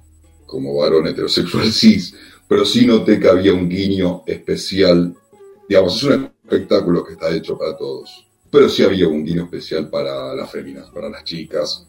como 0.47 0.77
varón 0.77 1.09
heterosexual 1.09 1.73
cis, 1.73 2.15
pero 2.53 2.67
sí 2.67 2.87
noté 2.87 3.19
que 3.19 3.31
había 3.31 3.55
un 3.55 3.67
guiño 3.67 4.25
especial, 4.27 5.17
digamos, 5.67 5.97
es 5.97 6.03
un 6.03 6.31
espectáculo 6.45 7.03
que 7.03 7.15
está 7.15 7.35
hecho 7.35 7.57
para 7.57 7.75
todos, 7.79 8.29
pero 8.51 8.69
sí 8.69 8.83
había 8.83 9.09
un 9.09 9.25
guiño 9.25 9.45
especial 9.45 9.89
para 9.89 10.35
las 10.35 10.51
féminas, 10.51 10.91
para 10.91 11.09
las 11.09 11.25
chicas, 11.25 11.89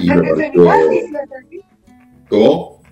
y 0.00 0.06
me 0.08 0.22
pareció... 0.22 0.70
¿Cómo? 2.30 2.82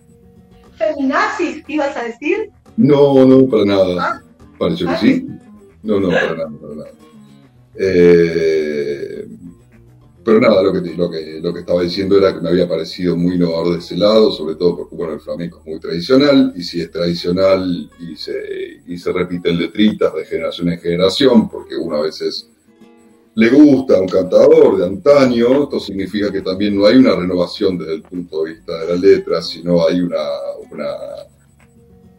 ¿Feminazis 0.77 1.65
ibas 1.67 1.97
a 1.97 2.05
decir? 2.05 2.51
No, 2.77 3.25
no, 3.25 3.49
para 3.49 3.65
nada. 3.65 3.97
Ah. 3.99 4.23
Pareció 4.59 4.89
que 4.89 4.93
Ah, 4.93 4.99
sí. 4.99 5.27
No, 5.83 6.01
no, 6.01 6.11
para 6.11 6.35
nada, 6.35 6.51
para 6.61 6.75
nada. 6.75 6.91
Eh, 7.75 9.27
pero 10.29 10.41
nada, 10.41 10.63
lo 10.63 10.73
que, 10.73 10.81
te- 10.83 10.95
lo, 10.95 11.11
que, 11.11 11.41
lo 11.41 11.55
que 11.55 11.61
estaba 11.61 11.83
diciendo 11.83 12.19
era 12.19 12.35
que 12.35 12.41
me 12.41 12.51
había 12.51 12.69
parecido 12.69 13.17
muy 13.17 13.37
innovador 13.37 13.73
de 13.73 13.79
ese 13.79 13.97
lado, 13.97 14.31
sobre 14.31 14.57
todo 14.57 14.77
porque 14.77 14.95
bueno, 14.95 15.15
el 15.15 15.21
flamenco 15.21 15.61
es 15.61 15.67
muy 15.67 15.81
tradicional, 15.81 16.53
y 16.55 16.63
si 16.63 16.81
es 16.83 16.91
tradicional 16.91 17.91
y 17.99 18.15
se, 18.17 18.81
y 18.87 18.99
se 18.99 19.13
repiten 19.13 19.59
letritas 19.59 20.13
de 20.15 20.25
generación 20.27 20.69
en 20.71 20.81
generación, 20.81 21.49
porque 21.49 21.77
uno 21.77 21.97
a 21.97 22.03
veces 22.03 22.51
le 23.35 23.49
gusta 23.51 23.97
a 23.97 24.01
un 24.03 24.09
cantador 24.09 24.79
de 24.79 24.87
antaño, 24.87 25.63
esto 25.65 25.81
significa 25.81 26.31
que 26.31 26.43
también 26.43 26.77
no 26.77 26.87
hay 26.87 26.97
una 26.97 27.15
renovación 27.17 27.79
desde 27.79 27.95
el 27.95 28.03
punto 28.03 28.45
de 28.45 28.53
vista 28.55 28.79
de 28.81 28.87
la 28.89 28.97
letra, 29.01 29.41
sino 29.41 29.87
hay 29.87 30.01
una, 30.01 30.19
una, 30.71 30.89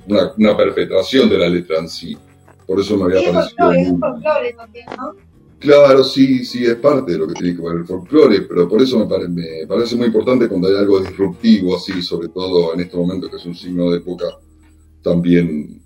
una, 0.08 0.34
una 0.38 0.58
perpetuación 0.58 1.30
de 1.30 1.38
la 1.38 1.48
letra 1.50 1.80
en 1.80 1.90
sí. 1.90 2.18
Por 2.66 2.80
eso 2.80 2.98
me 2.98 3.04
había 3.06 3.20
es 3.20 3.26
parecido 3.34 3.58
folclore, 3.68 3.82
es 3.82 3.92
muy- 3.92 4.00
folclore 4.00 4.54
también, 4.54 4.86
¿no? 4.98 5.29
Claro, 5.60 6.04
sí, 6.06 6.46
sí, 6.46 6.64
es 6.66 6.76
parte 6.78 7.12
de 7.12 7.18
lo 7.18 7.28
que 7.28 7.34
tiene 7.34 7.56
que 7.56 7.62
ver 7.62 7.76
el 7.78 7.86
folclore, 7.86 8.42
pero 8.44 8.68
por 8.70 8.82
eso 8.82 8.98
me, 8.98 9.06
pare- 9.08 9.28
me 9.28 9.68
parece 9.68 9.96
muy 9.98 10.08
importante 10.08 10.48
cuando 10.48 10.70
hay 10.70 10.76
algo 10.76 11.02
disruptivo 11.02 11.76
así, 11.76 12.02
sobre 12.02 12.30
todo 12.30 12.74
en 12.74 12.80
este 12.80 12.96
momento 12.96 13.30
que 13.30 13.36
es 13.36 13.46
un 13.46 13.56
signo 13.56 13.92
de 13.92 13.98
época, 13.98 14.26
también 15.04 15.82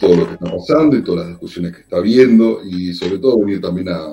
todo 0.00 0.16
lo 0.16 0.26
que 0.26 0.32
está 0.34 0.50
pasando 0.50 0.96
y 0.96 1.04
todas 1.04 1.20
las 1.20 1.28
discusiones 1.30 1.72
que 1.74 1.82
está 1.82 1.98
habiendo 1.98 2.62
y 2.64 2.92
sobre 2.94 3.18
todo 3.18 3.38
venir 3.38 3.60
también 3.60 3.88
a, 3.90 4.06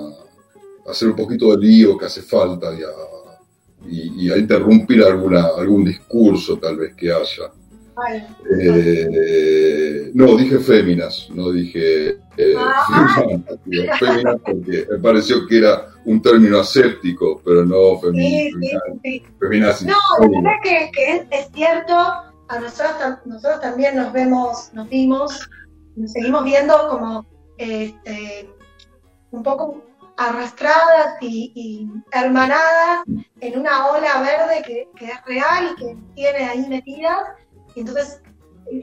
hacer 0.88 1.08
un 1.08 1.16
poquito 1.16 1.50
de 1.56 1.58
lío 1.66 1.98
que 1.98 2.06
hace 2.06 2.22
falta 2.22 2.72
y 2.78 2.82
a, 2.82 3.90
y 3.90 4.30
a 4.30 4.36
interrumpir 4.38 5.02
alguna, 5.02 5.46
algún 5.56 5.84
discurso 5.84 6.58
tal 6.58 6.76
vez 6.76 6.94
que 6.94 7.12
haya. 7.12 7.52
Vale. 8.00 8.26
Eh, 8.62 10.10
no, 10.14 10.36
dije 10.36 10.58
féminas, 10.58 11.28
no 11.34 11.50
dije 11.50 12.10
eh, 12.36 12.54
Ah. 12.56 13.12
féminas, 13.98 14.36
porque 14.44 14.86
me 14.90 14.98
pareció 14.98 15.46
que 15.46 15.58
era 15.58 15.86
un 16.06 16.22
término 16.22 16.60
aséptico, 16.60 17.40
pero 17.44 17.64
no 17.64 18.00
Sí, 18.00 18.06
femi- 18.06 19.00
sí. 19.02 19.22
No, 19.86 19.96
la 20.20 20.28
verdad 20.28 20.58
que, 20.62 20.90
que 20.92 21.16
es, 21.16 21.22
es 21.30 21.50
cierto, 21.54 21.94
a 21.94 22.58
nosotros, 22.58 23.18
nosotros 23.26 23.60
también 23.60 23.96
nos 23.96 24.12
vemos, 24.12 24.70
nos 24.72 24.88
vimos, 24.88 25.48
nos 25.96 26.12
seguimos 26.12 26.44
viendo 26.44 26.74
como 26.88 27.26
este, 27.58 28.48
un 29.30 29.42
poco 29.42 29.84
arrastradas 30.16 31.16
y, 31.20 31.52
y 31.54 31.88
hermanadas 32.12 33.04
en 33.40 33.58
una 33.60 33.86
ola 33.90 34.20
verde 34.22 34.62
que, 34.66 34.88
que 34.98 35.06
es 35.06 35.24
real 35.26 35.72
y 35.72 35.76
que 35.76 35.96
tiene 36.14 36.38
ahí 36.44 36.66
metidas. 36.68 37.20
Entonces 37.80 38.20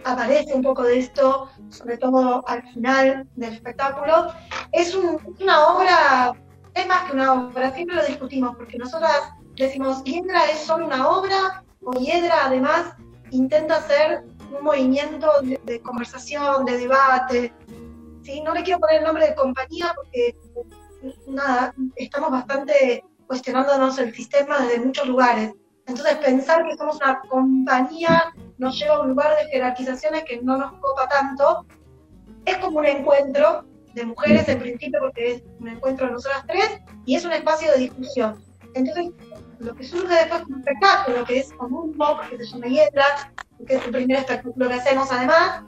aparece 0.04 0.54
un 0.54 0.62
poco 0.64 0.84
de 0.84 1.00
esto, 1.00 1.50
sobre 1.70 1.98
todo 1.98 2.44
al 2.48 2.62
final 2.74 3.28
del 3.36 3.54
espectáculo. 3.54 4.28
Es, 4.72 4.94
un- 4.96 5.16
es 5.36 5.42
una 5.42 5.68
obra, 5.68 6.34
es 6.74 6.88
más 6.88 7.04
que 7.06 7.14
una 7.14 7.34
obra, 7.34 7.74
siempre 7.74 7.96
lo 7.96 8.06
discutimos, 8.06 8.56
porque 8.58 8.78
nosotras 8.78 9.32
decimos, 9.56 10.04
Hiedra 10.04 10.46
es 10.52 10.60
solo 10.60 10.86
una 10.86 11.08
obra, 11.08 11.64
o 11.84 11.94
Hiedra 11.94 12.46
además 12.46 12.94
intenta 13.32 13.78
hacer 13.78 14.24
un 14.58 14.64
movimiento 14.64 15.30
de, 15.42 15.60
de 15.64 15.82
conversación, 15.82 16.66
de 16.66 16.78
debate. 16.78 17.54
¿sí? 18.24 18.42
No 18.42 18.54
le 18.54 18.64
quiero 18.64 18.80
poner 18.80 18.98
el 18.98 19.04
nombre 19.06 19.28
de 19.28 19.36
compañía 19.36 19.94
porque, 19.96 20.36
nada, 21.28 21.74
estamos 21.96 22.32
bastante 22.32 23.04
cuestionándonos 23.28 23.98
el 24.00 24.14
sistema 24.14 24.60
desde 24.60 24.80
muchos 24.86 25.08
lugares. 25.08 25.54
Entonces, 25.88 26.18
pensar 26.18 26.66
que 26.68 26.76
somos 26.76 26.98
una 26.98 27.20
compañía 27.30 28.34
nos 28.58 28.78
lleva 28.78 28.96
a 28.96 29.02
un 29.02 29.10
lugar 29.10 29.36
de 29.38 29.50
jerarquizaciones 29.50 30.24
que 30.26 30.42
no 30.42 30.58
nos 30.58 30.74
copa 30.80 31.08
tanto. 31.08 31.66
Es 32.46 32.58
como 32.58 32.80
un 32.80 32.86
encuentro 32.86 33.66
de 33.94 34.06
mujeres 34.06 34.48
en 34.50 34.60
principio, 34.60 35.00
porque 35.00 35.32
es 35.34 35.44
un 35.60 35.70
encuentro 35.70 36.08
de 36.08 36.14
nosotras 36.14 36.44
tres, 36.48 36.80
y 37.06 37.16
es 37.16 37.26
un 37.26 37.32
espacio 37.32 37.72
de 37.72 37.80
discusión. 37.80 38.44
Entonces, 38.74 39.12
lo 39.60 39.74
que 39.76 39.84
surge 39.84 40.14
después 40.14 40.44
como 40.44 40.58
espectáculo, 40.58 41.26
que 41.26 41.40
es 41.40 41.52
como 41.54 41.82
un 41.82 41.98
mock 41.98 42.30
que 42.30 42.38
se 42.38 42.46
llama 42.46 42.68
Hiedra, 42.68 43.34
que 43.66 43.76
es 43.76 43.86
el 43.86 43.92
primer 43.92 44.18
espectáculo 44.18 44.68
que 44.68 44.74
hacemos 44.76 45.12
además, 45.12 45.64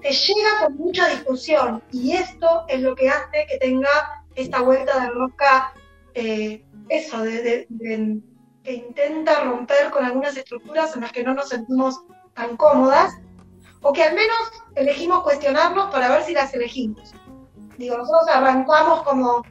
te 0.00 0.12
llega 0.12 0.48
con 0.62 0.76
mucha 0.76 1.08
discusión 1.08 1.82
y 1.90 2.12
esto 2.12 2.64
es 2.68 2.80
lo 2.80 2.94
que 2.94 3.08
hace 3.08 3.46
que 3.50 3.58
tenga 3.58 3.88
esta 4.34 4.62
vuelta 4.62 5.00
de 5.00 5.10
rosca, 5.10 5.72
eh, 6.14 6.64
eso, 6.88 7.22
de- 7.22 7.66
que 8.66 8.74
intenta 8.74 9.44
romper 9.44 9.90
con 9.90 10.04
algunas 10.04 10.36
estructuras 10.36 10.94
en 10.96 11.02
las 11.02 11.12
que 11.12 11.22
no 11.22 11.34
nos 11.34 11.50
sentimos 11.50 12.02
tan 12.34 12.56
cómodas, 12.56 13.16
o 13.80 13.92
que 13.92 14.02
al 14.02 14.14
menos 14.16 14.36
elegimos 14.74 15.22
cuestionarnos 15.22 15.88
para 15.92 16.08
ver 16.08 16.24
si 16.24 16.34
las 16.34 16.52
elegimos. 16.52 17.14
Digo, 17.78 17.96
nosotros 17.96 18.26
arrancamos 18.28 19.04
como 19.04 19.44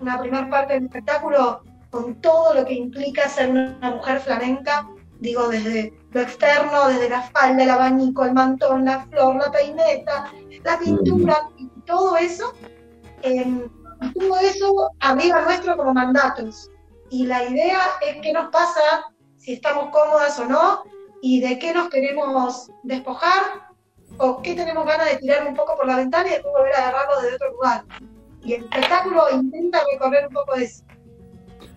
una 0.00 0.18
primera 0.18 0.50
parte 0.50 0.74
del 0.74 0.86
espectáculo 0.86 1.62
con 1.90 2.20
todo 2.20 2.54
lo 2.54 2.64
que 2.64 2.74
implica 2.74 3.28
ser 3.28 3.50
una 3.50 3.90
mujer 3.92 4.18
flamenca, 4.18 4.88
digo, 5.20 5.46
desde 5.46 5.94
lo 6.10 6.20
externo, 6.22 6.88
desde 6.88 7.10
la 7.10 7.22
falda, 7.22 7.62
el 7.62 7.70
abanico, 7.70 8.24
el 8.24 8.32
mantón, 8.32 8.86
la 8.86 9.06
flor, 9.06 9.36
la 9.36 9.52
peineta, 9.52 10.32
la 10.64 10.78
pintura, 10.80 11.48
y 11.58 11.68
todo 11.86 12.16
eso, 12.16 12.52
eh, 13.22 13.68
todo 14.18 14.36
eso 14.40 14.90
arriba 14.98 15.42
nuestro 15.42 15.76
como 15.76 15.94
mandatos. 15.94 16.71
Y 17.12 17.26
la 17.26 17.46
idea 17.46 17.78
es 18.00 18.22
qué 18.22 18.32
nos 18.32 18.50
pasa, 18.50 18.80
si 19.36 19.52
estamos 19.52 19.90
cómodas 19.92 20.38
o 20.38 20.46
no, 20.46 20.82
y 21.20 21.42
de 21.42 21.58
qué 21.58 21.74
nos 21.74 21.90
queremos 21.90 22.70
despojar, 22.84 23.42
o 24.16 24.40
qué 24.40 24.54
tenemos 24.54 24.86
ganas 24.86 25.10
de 25.10 25.18
tirar 25.18 25.46
un 25.46 25.54
poco 25.54 25.76
por 25.76 25.86
la 25.86 25.98
ventana 25.98 26.26
y 26.26 26.32
después 26.32 26.54
volver 26.56 26.72
a 26.72 26.88
agarrarlo 26.88 27.20
desde 27.20 27.34
otro 27.34 27.52
lugar. 27.52 27.84
Y 28.42 28.54
el 28.54 28.62
espectáculo 28.62 29.24
intenta 29.30 29.82
recorrer 29.92 30.26
un 30.28 30.32
poco 30.32 30.54
eso. 30.54 30.84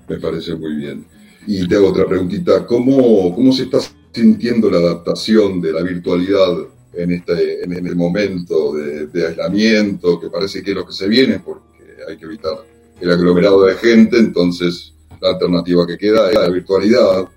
Me 0.08 0.18
parece 0.20 0.56
muy 0.56 0.74
bien. 0.78 1.06
Y 1.46 1.68
te 1.68 1.76
hago 1.76 1.90
otra 1.90 2.06
preguntita. 2.06 2.66
¿Cómo, 2.66 3.36
cómo 3.36 3.52
se 3.52 3.64
está 3.64 3.80
sintiendo 4.14 4.72
la 4.72 4.78
adaptación 4.78 5.60
de 5.60 5.74
la 5.74 5.84
virtualidad 5.84 6.60
en 6.94 7.12
este, 7.12 7.62
en 7.62 7.74
este 7.74 7.94
momento 7.94 8.74
de, 8.74 9.08
de 9.08 9.28
aislamiento, 9.28 10.18
que 10.18 10.30
parece 10.30 10.64
que 10.64 10.72
es 10.72 10.78
lo 10.78 10.88
que 10.88 10.94
se 10.94 11.10
viene, 11.10 11.40
porque 11.40 11.84
hay 12.08 12.18
que 12.18 12.24
evitar 12.24 12.54
el 13.02 13.12
aglomerado 13.12 13.66
de 13.66 13.76
gente, 13.76 14.18
entonces 14.18 14.95
la 15.22 15.30
alternativa 15.30 15.88
que 15.88 15.98
queda 15.98 16.30
es 16.30 16.36
la 16.36 16.50
virtualidad. 16.50 17.28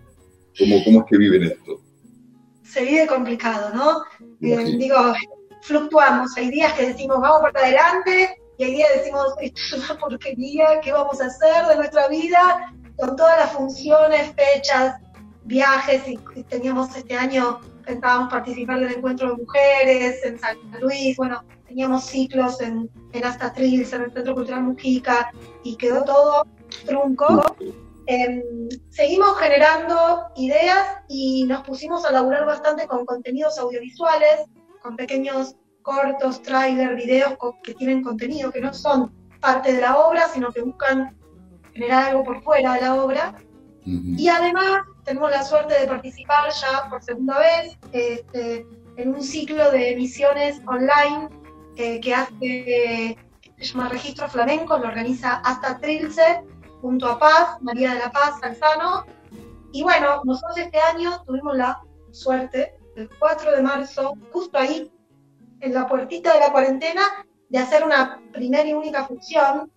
¿Cómo, 0.59 0.85
cómo 0.85 1.01
es 1.01 1.07
que 1.09 1.17
viven 1.19 1.45
esto? 1.45 1.81
se 2.69 2.85
vive 2.85 3.07
complicado, 3.07 3.71
¿no? 3.75 4.03
Eh, 4.43 4.77
digo, 4.77 5.14
fluctuamos. 5.62 6.37
Hay 6.37 6.51
días 6.51 6.73
que 6.75 6.88
decimos 6.88 7.19
vamos 7.21 7.41
para 7.41 7.67
adelante 7.67 8.37
y 8.59 8.64
hay 8.64 8.75
días 8.75 8.91
que 8.93 8.99
decimos 8.99 9.35
esto 9.41 9.61
es 9.77 9.85
una 9.85 9.99
porquería, 9.99 10.81
¿qué 10.83 10.93
vamos 10.93 11.21
a 11.21 11.27
hacer 11.27 11.67
de 11.67 11.77
nuestra 11.77 12.09
vida? 12.09 12.73
Con 12.97 13.17
todas 13.17 13.38
las 13.38 13.53
funciones, 13.53 14.33
fechas, 14.35 14.97
viajes 15.45 16.03
y 16.07 16.43
teníamos 16.45 16.95
este 16.95 17.17
año, 17.17 17.61
pensábamos 17.87 18.31
participar 18.31 18.81
del 18.81 18.93
encuentro 18.93 19.31
de 19.31 19.37
mujeres 19.43 20.25
en 20.25 20.38
San 20.38 20.57
Luis, 20.81 21.17
bueno, 21.17 21.43
teníamos 21.67 22.05
ciclos 22.05 22.61
en, 22.61 22.91
en 23.12 23.25
Hasta 23.25 23.53
Trills, 23.53 23.93
en 23.93 24.03
el 24.03 24.12
Centro 24.12 24.35
Cultural 24.35 24.62
Mujica 24.62 25.31
y 25.62 25.77
quedó 25.77 26.05
todo 26.05 26.47
trunco. 26.85 27.57
Em, 28.07 28.43
seguimos 28.88 29.38
generando 29.38 30.31
ideas 30.37 30.99
y 31.09 31.45
nos 31.45 31.62
pusimos 31.62 32.05
a 32.07 32.12
laburar 32.12 32.47
bastante 32.47 32.87
con 32.87 33.05
contenidos 33.05 33.59
audiovisuales, 33.59 34.47
con 34.83 34.97
pequeños 34.97 35.57
cortos, 35.83 36.43
trailers, 36.43 36.97
videos 36.97 37.37
que 37.62 37.75
tienen 37.75 38.03
contenido, 38.03 38.51
que 38.51 38.61
no 38.61 38.73
son 38.73 39.12
parte 39.41 39.73
de 39.73 39.83
la 39.83 39.99
obra, 39.99 40.29
sino 40.29 40.51
que 40.51 40.62
buscan 40.62 41.17
generar 41.73 42.11
algo 42.11 42.25
por 42.25 42.43
fuera 42.43 42.75
de 42.75 42.81
la 42.81 42.95
obra. 42.95 43.35
Y 43.85 44.29
además 44.29 44.83
tenemos 45.05 45.31
la 45.31 45.43
suerte 45.43 45.81
de 45.81 45.87
participar 45.87 46.51
ya 46.51 46.91
por 46.91 47.03
segunda 47.03 47.38
vez 47.38 47.79
este, 47.93 48.67
en 48.97 49.14
un 49.14 49.23
ciclo 49.23 49.71
de 49.71 49.93
emisiones 49.93 50.61
online 50.67 51.29
eh, 51.77 51.99
que 52.01 52.14
hace, 52.14 53.17
se 53.57 53.64
llama 53.64 53.88
Registro 53.88 54.29
Flamenco, 54.29 54.77
lo 54.77 54.88
organiza 54.88 55.37
Hasta 55.37 55.79
Trilce, 55.79 56.43
junto 56.81 57.07
a 57.09 57.19
Paz, 57.19 57.61
María 57.61 57.95
de 57.95 58.01
la 58.01 58.11
Paz, 58.11 58.35
Alzano. 58.43 59.05
Y 59.73 59.83
bueno, 59.83 60.23
nosotros 60.25 60.57
este 60.59 60.79
año 60.81 61.23
tuvimos 61.27 61.57
la 61.57 61.81
suerte, 62.11 62.79
el 62.97 63.09
4 63.19 63.53
de 63.57 63.62
marzo, 63.62 64.14
justo 64.33 64.59
ahí, 64.59 64.91
en 65.61 65.75
la 65.75 65.87
puertita 65.87 66.35
de 66.35 66.41
la 66.41 66.53
cuarentena, 66.53 67.03
de 67.49 67.59
hacer 67.59 67.85
una 67.85 68.21
primera 68.33 68.67
y 68.67 68.73
única 68.73 69.07
función 69.07 69.71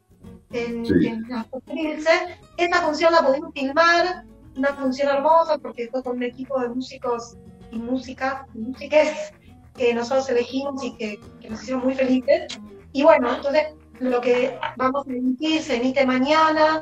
en, 0.52 0.86
Sí. 0.86 1.08
en 1.08 1.24
la 1.30 1.46
Trilce. 1.66 2.12
Esa 2.58 2.82
función 2.82 3.14
la 3.14 3.22
pudimos 3.26 3.52
filmar, 3.54 4.26
una 4.56 4.74
función 4.76 5.10
hermosa 5.10 5.58
porque 5.58 5.88
fue 5.90 6.04
con 6.04 6.18
un 6.18 6.24
equipo 6.24 6.60
de 6.60 6.70
músicos 6.70 7.38
y 7.72 7.78
músicas, 7.80 8.46
y 8.54 8.60
músiques 8.60 9.34
que 9.76 9.94
nosotros 9.94 10.30
elegimos 10.30 10.84
y 10.84 10.96
que, 10.98 11.20
que 11.40 11.50
nos 11.50 11.62
hicieron 11.62 11.84
muy 11.84 11.96
felices. 11.96 12.60
Y 12.92 13.04
bueno, 13.04 13.34
entonces 13.34 13.68
lo 14.02 14.20
que 14.20 14.58
vamos 14.78 15.08
a 15.08 15.12
emitir 15.12 15.62
se 15.62 15.78
emite 15.78 16.06
mañana 16.06 16.82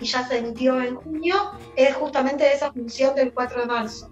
y 0.00 0.04
ya 0.04 0.26
se 0.26 0.38
emitió 0.38 0.80
en 0.80 0.94
junio, 0.94 1.34
es 1.76 1.94
justamente 1.94 2.44
esa 2.54 2.72
función 2.72 3.14
del 3.14 3.32
4 3.32 3.62
de 3.62 3.66
marzo. 3.66 4.10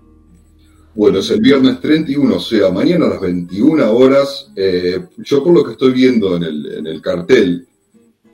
Bueno, 0.95 1.19
es 1.19 1.31
el 1.31 1.41
viernes 1.41 1.81
31, 1.81 2.37
o 2.37 2.41
sea, 2.41 2.71
mañana 2.71 3.07
a 3.07 3.11
las 3.11 3.21
21 3.21 3.93
horas. 3.93 4.51
Eh, 4.57 5.07
yo 5.19 5.45
por 5.45 5.55
lo 5.55 5.65
que 5.65 5.73
estoy 5.73 5.93
viendo 5.93 6.37
en 6.37 6.43
el, 6.43 6.75
en 6.79 6.87
el 6.87 7.01
cartel, 7.01 7.69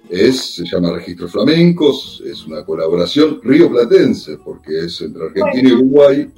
es, 0.08 0.54
se 0.54 0.64
llama 0.64 0.92
Registro 0.92 1.28
Flamencos, 1.28 2.22
es 2.24 2.46
una 2.46 2.64
colaboración 2.64 3.40
río 3.42 3.70
platense, 3.70 4.38
porque 4.38 4.84
es 4.84 5.00
entre 5.00 5.24
Argentina 5.24 5.68
y 5.68 5.72
Uruguay, 5.72 6.30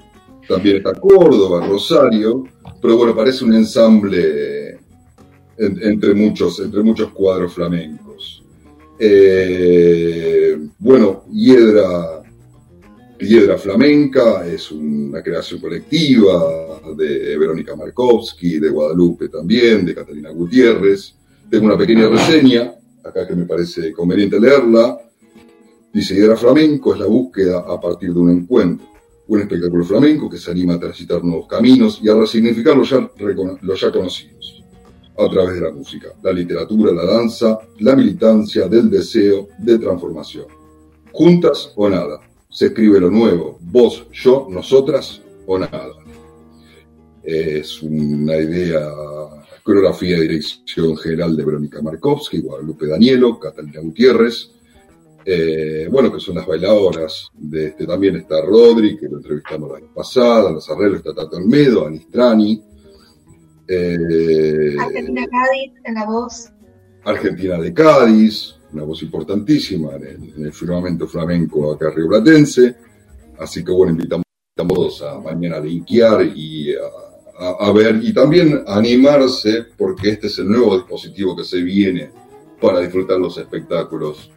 también 0.49 0.77
está 0.77 0.95
Córdoba, 0.95 1.67
Rosario, 1.67 2.45
pero 2.81 2.97
bueno, 2.97 3.15
parece 3.15 3.45
un 3.45 3.55
ensamble 3.55 4.65
en- 5.59 5.79
entre, 5.83 6.14
muchos, 6.14 6.61
entre 6.61 6.83
muchos 6.83 7.11
cuadros 7.12 7.53
flamencos. 7.55 8.42
Eh, 8.99 10.59
bueno, 10.79 11.25
Hiedra, 11.33 12.23
Hiedra 13.19 13.59
Flamenca 13.59 14.47
es 14.47 14.71
una 14.71 15.23
creación 15.23 15.61
colectiva 15.61 16.81
de 16.97 17.37
Verónica 17.38 17.75
Markovsky, 17.77 18.59
de 18.59 18.69
Guadalupe 18.71 19.29
también, 19.29 19.85
de 19.85 19.95
Catalina 19.95 20.31
Gutiérrez. 20.31 21.14
Tengo 21.51 21.66
una 21.66 21.79
pequeña 21.79 22.09
reseña, 22.09 22.75
acá 23.05 23.27
que 23.27 23.35
me 23.35 23.45
parece 23.45 23.92
conveniente 23.92 24.40
leerla. 24.40 24.99
Dice, 25.92 26.14
Hiedra 26.14 26.37
Flamenco 26.37 26.92
es 26.95 27.01
la 27.01 27.07
búsqueda 27.07 27.61
a 27.61 27.81
partir 27.81 28.12
de 28.12 28.19
un 28.19 28.31
encuentro, 28.31 28.87
un 29.29 29.40
espectáculo 29.40 29.85
flamenco 29.85 30.29
que 30.29 30.37
se 30.38 30.51
anima 30.51 30.75
a 30.75 30.81
transitar 30.81 31.23
nuevos 31.25 31.47
caminos 31.49 32.01
y 32.03 32.09
a 32.09 32.14
resignificar 32.14 32.81
ya, 32.83 33.11
los 33.62 33.81
ya 33.81 33.90
conocidos 33.90 34.64
a 35.18 35.31
través 35.31 35.55
de 35.55 35.61
la 35.62 35.70
música, 35.70 36.09
la 36.22 36.33
literatura, 36.33 36.92
la 36.92 37.05
danza, 37.05 37.59
la 37.79 37.96
militancia 37.96 38.68
del 38.68 38.90
deseo 38.90 39.48
de 39.59 39.79
transformación. 39.79 40.46
Juntas 41.12 41.72
o 41.76 41.88
nada, 41.88 42.20
se 42.50 42.66
escribe 42.66 43.00
lo 43.00 43.11
nuevo, 43.11 43.59
vos, 43.61 44.07
yo, 44.12 44.46
nosotras 44.50 45.22
o 45.46 45.59
nada. 45.59 45.92
Es 47.22 47.83
una 47.83 48.37
idea, 48.37 48.88
coreografía 49.62 50.20
dirección 50.20 50.96
general 50.96 51.37
de 51.37 51.44
Verónica 51.44 51.83
Markovsky, 51.83 52.40
Guadalupe 52.40 52.87
Danielo, 52.87 53.38
Catalina 53.38 53.81
Gutiérrez, 53.81 54.52
eh, 55.29 55.88
bueno, 55.90 56.12
que 56.12 56.20
son 56.20 56.37
las 56.37 56.46
bailadoras 56.46 57.31
de 57.35 57.66
este, 57.66 57.85
también 57.85 58.14
está 58.14 58.40
Rodri, 58.42 58.96
que 58.96 59.09
lo 59.09 59.16
entrevistamos 59.16 59.68
la 59.70 59.81
vez 59.81 59.90
pasada, 59.92 60.52
los 60.52 60.70
arreglos 60.70 60.98
está 60.98 61.14
Tato 61.14 61.37
Olmedo, 61.37 61.85
Anistrani, 61.85 62.62
eh, 63.68 64.76
Argentina 64.79 65.26
Cádiz 65.31 65.72
en 65.85 65.94
la 65.94 66.05
voz. 66.05 66.50
Argentina 67.05 67.59
de 67.59 67.72
Cádiz, 67.72 68.57
una 68.72 68.83
voz 68.85 69.02
importantísima 69.02 69.94
en 69.96 70.02
el, 70.07 70.35
en 70.37 70.44
el 70.46 70.52
firmamento 70.52 71.07
flamenco 71.07 71.72
acá 71.72 71.90
rioplatense. 71.94 72.74
Así 73.38 73.64
que 73.64 73.70
bueno, 73.72 73.92
invitamos 73.92 74.24
a 74.59 74.66
todos 74.66 75.02
a 75.02 75.18
mañana 75.20 75.57
a 75.57 75.61
linkear 75.61 76.22
y 76.35 76.74
a, 76.74 76.79
a- 77.38 77.66
a 77.68 77.72
ver 77.72 78.00
y 78.02 78.12
también 78.14 78.62
a 78.66 78.76
animarse 78.79 79.66
porque 79.76 80.11
este 80.11 80.26
es 80.29 80.38
el 80.38 80.48
nuevo 80.48 80.76
dispositivo 80.76 81.37
que 81.37 81.44
se 81.44 81.62
viene 81.62 82.11
para 82.61 82.81
disfrutar 82.81 83.18
los 83.18 83.37
espectáculos 83.38 84.31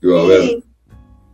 que 0.00 0.06
va 0.08 0.20
a 0.20 0.24
haber. 0.24 0.40
Sí. 0.42 0.64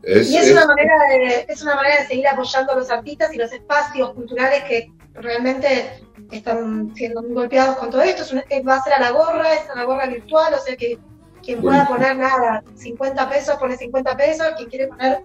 Es- 0.02 0.30
y 0.30 0.36
es, 0.36 0.46
es- 0.46 0.52
una 0.52 0.66
manera 0.66 0.94
de, 1.10 1.46
es 1.52 1.62
una 1.62 1.76
manera 1.76 2.00
de 2.00 2.06
seguir 2.08 2.26
apoyando 2.26 2.72
a 2.72 2.76
los 2.76 2.90
artistas 2.90 3.32
y 3.34 3.38
los 3.38 3.52
espacios 3.52 4.10
culturales 4.14 4.64
que 4.68 4.90
realmente 5.14 6.02
están 6.30 6.94
siendo 6.94 7.22
muy 7.22 7.34
golpeados 7.34 7.76
con 7.76 7.90
todo 7.90 8.02
esto. 8.02 8.22
Es 8.22 8.32
una- 8.32 8.44
va 8.66 8.76
a 8.76 8.82
ser 8.82 8.94
a 8.94 9.00
la 9.00 9.10
gorra, 9.10 9.52
es 9.54 9.68
a 9.70 9.74
la 9.74 9.84
gorra 9.84 10.06
virtual, 10.06 10.54
o 10.54 10.58
sea 10.58 10.76
que 10.76 10.98
quien 11.42 11.60
pueda 11.60 11.86
poner 11.88 12.16
nada, 12.16 12.62
50 12.76 13.28
pesos 13.28 13.56
pone 13.58 13.76
50 13.76 14.16
pesos, 14.16 14.46
quien 14.56 14.68
quiere 14.70 14.86
poner 14.88 15.22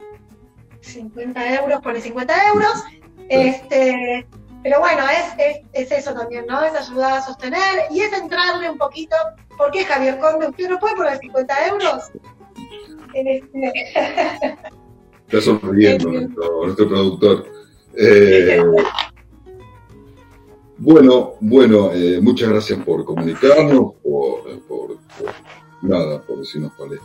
50 0.81 1.55
euros 1.61 1.81
pone 1.81 2.01
50 2.01 2.47
euros. 2.49 2.83
Este, 3.29 4.25
pero 4.63 4.79
bueno, 4.79 5.03
es, 5.09 5.25
es, 5.37 5.57
es 5.73 5.91
eso 5.99 6.13
también, 6.13 6.45
¿no? 6.47 6.63
Es 6.63 6.73
ayudar 6.73 7.13
a 7.17 7.21
sostener 7.21 7.85
y 7.91 8.01
es 8.01 8.11
entrarle 8.13 8.69
un 8.69 8.77
poquito. 8.77 9.15
¿Por 9.57 9.71
qué 9.71 9.85
Javier 9.85 10.17
Conde? 10.19 10.47
¿Usted 10.47 10.69
no 10.69 10.79
puede 10.79 10.95
poner 10.95 11.17
50 11.19 11.67
euros? 11.67 12.11
Este, 13.13 13.71
Está 15.27 15.41
sonriendo 15.41 16.09
nuestro, 16.11 16.63
nuestro 16.63 16.87
productor. 16.87 17.45
Eh, 17.97 18.63
bueno, 20.79 21.33
bueno, 21.39 21.91
eh, 21.93 22.19
muchas 22.21 22.49
gracias 22.49 22.79
por 22.83 23.03
comunicarnos, 23.05 23.93
por, 24.03 24.59
por- 24.67 24.97
nada, 25.81 26.21
por 26.21 26.39
decirnos 26.39 26.73
cuál 26.77 26.93
es 26.93 26.99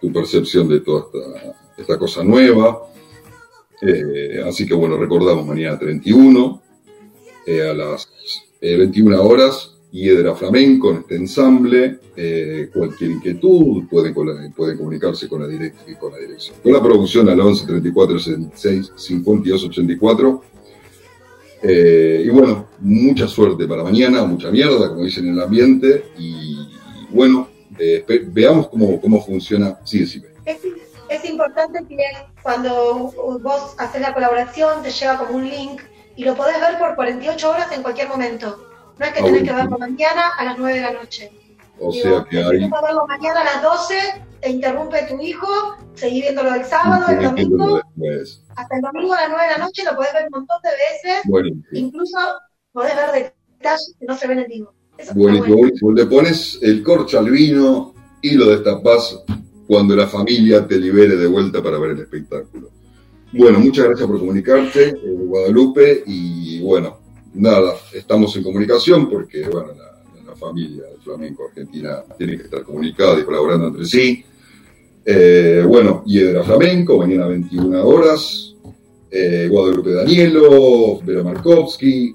tu, 0.00 0.12
percepción 0.12 0.68
de 0.68 0.80
toda 0.80 1.06
esta, 1.76 1.98
cosa 1.98 2.24
nueva. 2.24 2.82
Eh, 3.82 4.42
así 4.46 4.66
que 4.66 4.74
bueno, 4.74 4.96
recordamos 4.96 5.46
mañana 5.46 5.78
31 5.78 6.62
eh, 7.46 7.68
a 7.68 7.74
las 7.74 8.08
eh, 8.60 8.76
21 8.76 9.22
horas, 9.22 9.76
Hiedra 9.90 10.34
Flamenco 10.34 10.90
en 10.90 10.96
este 10.98 11.16
ensamble. 11.16 11.98
Eh, 12.16 12.68
cualquier 12.72 13.12
inquietud 13.12 13.84
pueden, 13.90 14.14
pueden 14.54 14.76
comunicarse 14.76 15.28
con 15.28 15.40
la, 15.42 15.48
direc- 15.48 15.98
con 15.98 16.12
la 16.12 16.18
dirección. 16.18 16.56
Con 16.62 16.72
la 16.72 16.82
producción 16.82 17.28
al 17.28 17.40
11 17.40 17.66
34 17.66 18.18
66 18.18 18.92
52 18.96 19.64
84. 19.64 20.42
Eh, 21.62 22.22
y 22.24 22.28
bueno, 22.30 22.66
mucha 22.80 23.28
suerte 23.28 23.66
para 23.66 23.82
mañana, 23.84 24.24
mucha 24.24 24.50
mierda, 24.50 24.88
como 24.88 25.04
dicen 25.04 25.26
en 25.28 25.34
el 25.34 25.40
ambiente. 25.42 26.04
Y 26.18 26.68
bueno, 27.10 27.48
eh, 27.78 28.04
veamos 28.28 28.68
cómo, 28.68 29.00
cómo 29.00 29.22
funciona. 29.24 29.78
Sí, 29.84 30.06
sí. 30.06 30.22
Es, 30.44 30.58
es 31.08 31.24
importante 31.28 31.80
que 31.88 31.98
cuando 32.42 33.12
vos 33.42 33.74
haces 33.78 34.00
la 34.00 34.14
colaboración 34.14 34.82
te 34.82 34.90
llega 34.90 35.18
como 35.18 35.34
un 35.36 35.48
link 35.48 35.82
y 36.16 36.24
lo 36.24 36.34
podés 36.34 36.60
ver 36.60 36.78
por 36.78 36.94
48 36.96 37.50
horas 37.50 37.72
en 37.72 37.82
cualquier 37.82 38.08
momento. 38.08 38.66
No 38.98 39.06
es 39.06 39.12
que 39.12 39.20
Ah, 39.20 39.24
tenés 39.24 39.42
que 39.42 39.50
bueno. 39.52 39.70
verlo 39.70 39.78
mañana 39.78 40.22
a 40.38 40.44
las 40.44 40.58
9 40.58 40.74
de 40.76 40.80
la 40.82 40.92
noche. 40.92 41.30
O 41.78 41.90
Digo, 41.92 42.02
sea 42.04 42.26
que 42.28 42.38
hay. 42.38 42.58
que 42.58 42.70
verlo 42.82 43.06
mañana 43.06 43.40
a 43.40 43.44
las 43.44 43.62
12, 43.62 43.94
te 44.40 44.50
interrumpe 44.50 45.06
tu 45.08 45.20
hijo, 45.20 45.46
seguí 45.94 46.22
viéndolo 46.22 46.54
el 46.54 46.64
sábado, 46.64 47.06
el 47.08 47.22
domingo, 47.22 47.80
hasta 48.56 48.76
el 48.76 48.82
domingo 48.82 49.14
a 49.14 49.20
las 49.22 49.30
9 49.30 49.44
de 49.44 49.50
la 49.50 49.58
noche 49.58 49.84
lo 49.84 49.96
podés 49.96 50.12
ver 50.12 50.24
un 50.24 50.30
montón 50.30 50.56
de 50.62 50.70
veces, 50.70 51.22
Buenísimo. 51.24 51.64
incluso 51.72 52.18
podés 52.72 52.96
ver 52.96 53.34
detalles 53.58 53.94
que 53.98 54.06
no 54.06 54.16
se 54.16 54.26
ven 54.28 54.38
en 54.40 54.48
vivo. 54.48 54.74
Eso 54.96 55.14
Buenísimo, 55.14 55.46
bueno. 55.46 55.60
buenísimo. 55.60 55.92
Le 55.92 56.06
pones 56.06 56.58
el 56.62 56.82
corcho 56.82 57.18
al 57.18 57.30
vino 57.30 57.94
y 58.22 58.34
lo 58.34 58.50
destapas 58.50 59.22
cuando 59.66 59.94
la 59.94 60.06
familia 60.08 60.66
te 60.66 60.76
libere 60.78 61.16
de 61.16 61.26
vuelta 61.26 61.62
para 61.62 61.78
ver 61.78 61.92
el 61.92 62.00
espectáculo. 62.00 62.70
Bueno, 63.32 63.60
muchas 63.60 63.84
gracias 63.84 64.08
por 64.08 64.18
comunicarte, 64.18 64.88
eh, 64.88 64.96
Guadalupe, 65.04 66.02
y 66.06 66.60
bueno, 66.62 66.98
nada, 67.34 67.74
estamos 67.94 68.34
en 68.36 68.42
comunicación 68.42 69.08
porque, 69.08 69.48
bueno, 69.48 69.68
la, 69.68 69.99
la 70.30 70.36
familia 70.36 70.84
del 70.84 71.00
flamenco 71.00 71.46
argentina 71.48 72.04
tiene 72.16 72.36
que 72.36 72.44
estar 72.44 72.62
comunicada 72.62 73.18
y 73.18 73.24
colaborando 73.24 73.68
entre 73.68 73.84
sí. 73.84 74.24
Eh, 75.04 75.64
bueno, 75.66 76.04
Hiedra 76.06 76.44
Flamenco, 76.44 76.98
mañana 76.98 77.26
21 77.26 77.84
horas, 77.84 78.54
eh, 79.10 79.48
Guadalupe 79.50 79.92
Danielo, 79.92 81.00
Vera 81.02 81.24
Markovsky, 81.24 82.14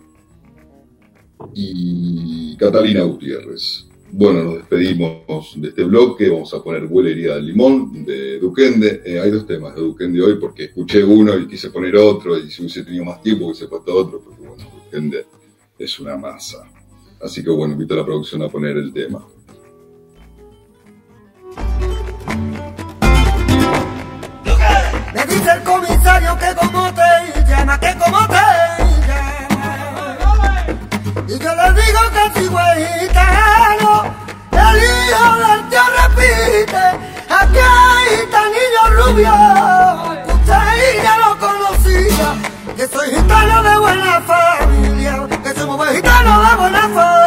y 1.53 2.55
Catalina 2.57 3.03
Gutiérrez. 3.03 3.87
Bueno, 4.11 4.43
nos 4.43 4.55
despedimos 4.55 5.53
de 5.57 5.69
este 5.69 5.83
bloque. 5.83 6.29
Vamos 6.29 6.53
a 6.53 6.63
poner 6.63 6.85
Huele 6.85 7.11
herida 7.11 7.35
del 7.35 7.47
limón 7.47 8.05
de 8.05 8.39
Duquende. 8.39 9.01
Eh, 9.05 9.19
hay 9.19 9.29
dos 9.29 9.45
temas 9.45 9.75
de 9.75 9.81
Duquende 9.81 10.21
hoy 10.21 10.35
porque 10.39 10.65
escuché 10.65 11.03
uno 11.03 11.37
y 11.37 11.47
quise 11.47 11.69
poner 11.69 11.97
otro. 11.97 12.37
Y 12.37 12.49
si 12.49 12.61
hubiese 12.61 12.83
tenido 12.83 13.03
más 13.03 13.21
tiempo, 13.21 13.45
hubiese 13.45 13.67
puesto 13.67 13.93
otro. 13.93 14.21
Porque 14.21 14.47
bueno, 14.47 14.63
Duquende 14.85 15.25
es 15.77 15.99
una 15.99 16.15
masa. 16.15 16.69
Así 17.21 17.43
que 17.43 17.49
bueno, 17.49 17.73
invito 17.73 17.93
a 17.93 17.97
la 17.97 18.05
producción 18.05 18.43
a 18.43 18.49
poner 18.49 18.77
el 18.77 18.93
tema. 18.93 19.25
Me 25.13 25.25
dice 25.25 25.51
el 25.51 25.63
comisario 25.63 26.37
que 26.37 26.55
como 26.55 26.93
te 26.93 27.01
llama, 27.47 27.79
que 27.79 27.95
como 27.97 28.27
te 28.27 28.45
llama. 29.07 30.65
Y 31.27 31.39
yo 31.39 31.55
le 31.55 31.73
digo 31.81 32.01
que 32.13 32.23
si 32.39 32.45
gitano, 32.99 33.93
el 34.51 34.77
hijo 34.83 35.23
del 35.39 35.61
tío 35.69 35.85
repite, 35.97 36.85
aquí 37.29 37.57
hay 37.57 38.07
esta 38.21 38.41
niño 38.49 38.83
rubio, 38.97 39.35
usted 40.33 41.03
ya 41.03 41.13
lo 41.17 41.31
conocía, 41.39 42.27
que 42.75 42.85
soy 42.87 43.07
gitano 43.09 43.63
de 43.63 43.75
buena 43.79 44.21
familia, 44.21 44.64
que 45.85 45.91
somos 45.91 45.95
gitanos 45.95 46.49
de 46.49 47.24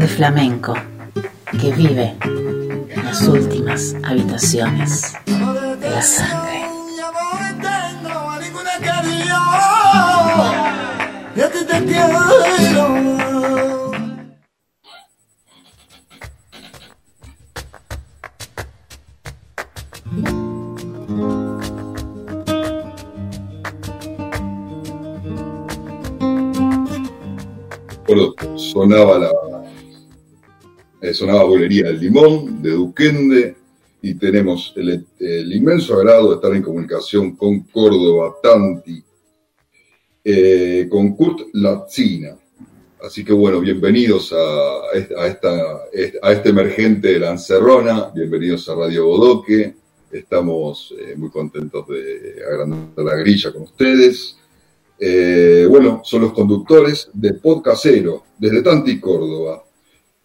duende 0.00 0.06
flamenco 0.06 0.74
que 1.60 1.72
vive 1.72 2.14
en 2.22 3.04
las 3.04 3.20
últimas 3.28 3.94
habitaciones 4.02 5.12
de 5.26 5.90
la 5.90 6.00
sangre. 6.00 6.60
Sonaba 28.56 29.18
la 29.18 29.39
sonaba 31.14 31.44
Bolería 31.44 31.86
del 31.86 32.00
Limón 32.00 32.62
de 32.62 32.70
Duquende 32.70 33.56
y 34.02 34.14
tenemos 34.14 34.72
el, 34.76 35.06
inmenso 35.52 35.94
agrado 35.94 36.30
de 36.30 36.34
estar 36.36 36.54
en 36.54 36.62
comunicación 36.62 37.36
con 37.36 37.60
Córdoba 37.64 38.34
Tanti, 38.42 39.02
eh, 40.24 40.86
con 40.90 41.14
Kurt 41.14 41.48
Latzina. 41.54 42.36
Así 43.02 43.24
que 43.24 43.32
bueno, 43.32 43.60
bienvenidos 43.60 44.32
a, 44.32 44.96
est- 44.96 45.12
a 45.12 45.26
esta, 45.26 45.50
a 46.22 46.32
este 46.32 46.48
emergente 46.50 47.08
de 47.12 47.18
la 47.18 47.30
Encerrona, 47.30 48.10
bienvenidos 48.14 48.68
a 48.68 48.74
Radio 48.74 49.06
Bodoque. 49.06 49.74
Estamos 50.12 50.94
eh, 50.98 51.14
muy 51.16 51.30
contentos 51.30 51.86
de 51.88 52.42
agrandar 52.46 53.04
la 53.04 53.14
grilla 53.16 53.52
con 53.52 53.62
ustedes. 53.62 54.36
Eh, 54.98 55.66
bueno, 55.70 56.02
son 56.04 56.22
los 56.22 56.32
conductores 56.32 57.08
de 57.14 57.32
Podcasero, 57.34 58.24
desde 58.38 58.60
Tanti, 58.62 59.00
Córdoba. 59.00 59.64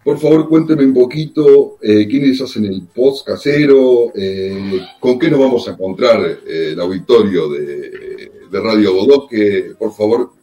Por 0.06 0.20
favor, 0.20 0.48
cuéntenme 0.48 0.86
un 0.86 0.94
poquito 0.94 1.78
eh, 1.82 2.08
quiénes 2.08 2.40
hacen 2.40 2.66
el 2.66 2.84
post 2.94 3.26
casero, 3.26 4.12
eh, 4.14 4.80
con 5.00 5.18
qué 5.18 5.32
nos 5.32 5.40
vamos 5.40 5.68
a 5.68 5.72
encontrar 5.72 6.24
eh, 6.24 6.74
el 6.74 6.80
auditorio 6.80 7.50
de, 7.50 8.32
Radio 8.52 8.94
Bodoque. 8.94 9.74
Por 9.78 9.92
favor, 9.92 10.34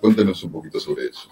cuéntenos 0.00 0.42
un 0.42 0.50
poquito 0.50 0.80
sobre 0.80 1.06
eso. 1.06 1.28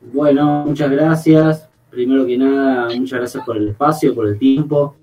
Bueno, 0.00 0.64
muchas 0.66 0.90
gracias. 0.90 1.68
Primero 1.90 2.24
que 2.24 2.38
nada, 2.38 2.94
muchas 2.96 3.18
gracias 3.18 3.44
por 3.44 3.56
el 3.56 3.70
espacio, 3.70 4.14
por 4.14 4.28
el 4.28 4.38
tiempo, 4.38 4.94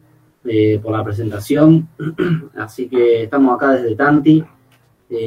por 0.82 0.92
la 0.94 1.04
presentación. 1.04 1.90
Así 2.56 2.88
que 2.88 3.24
estamos 3.24 3.54
acá 3.54 3.74
desde 3.74 3.96
Tanti. 3.98 4.44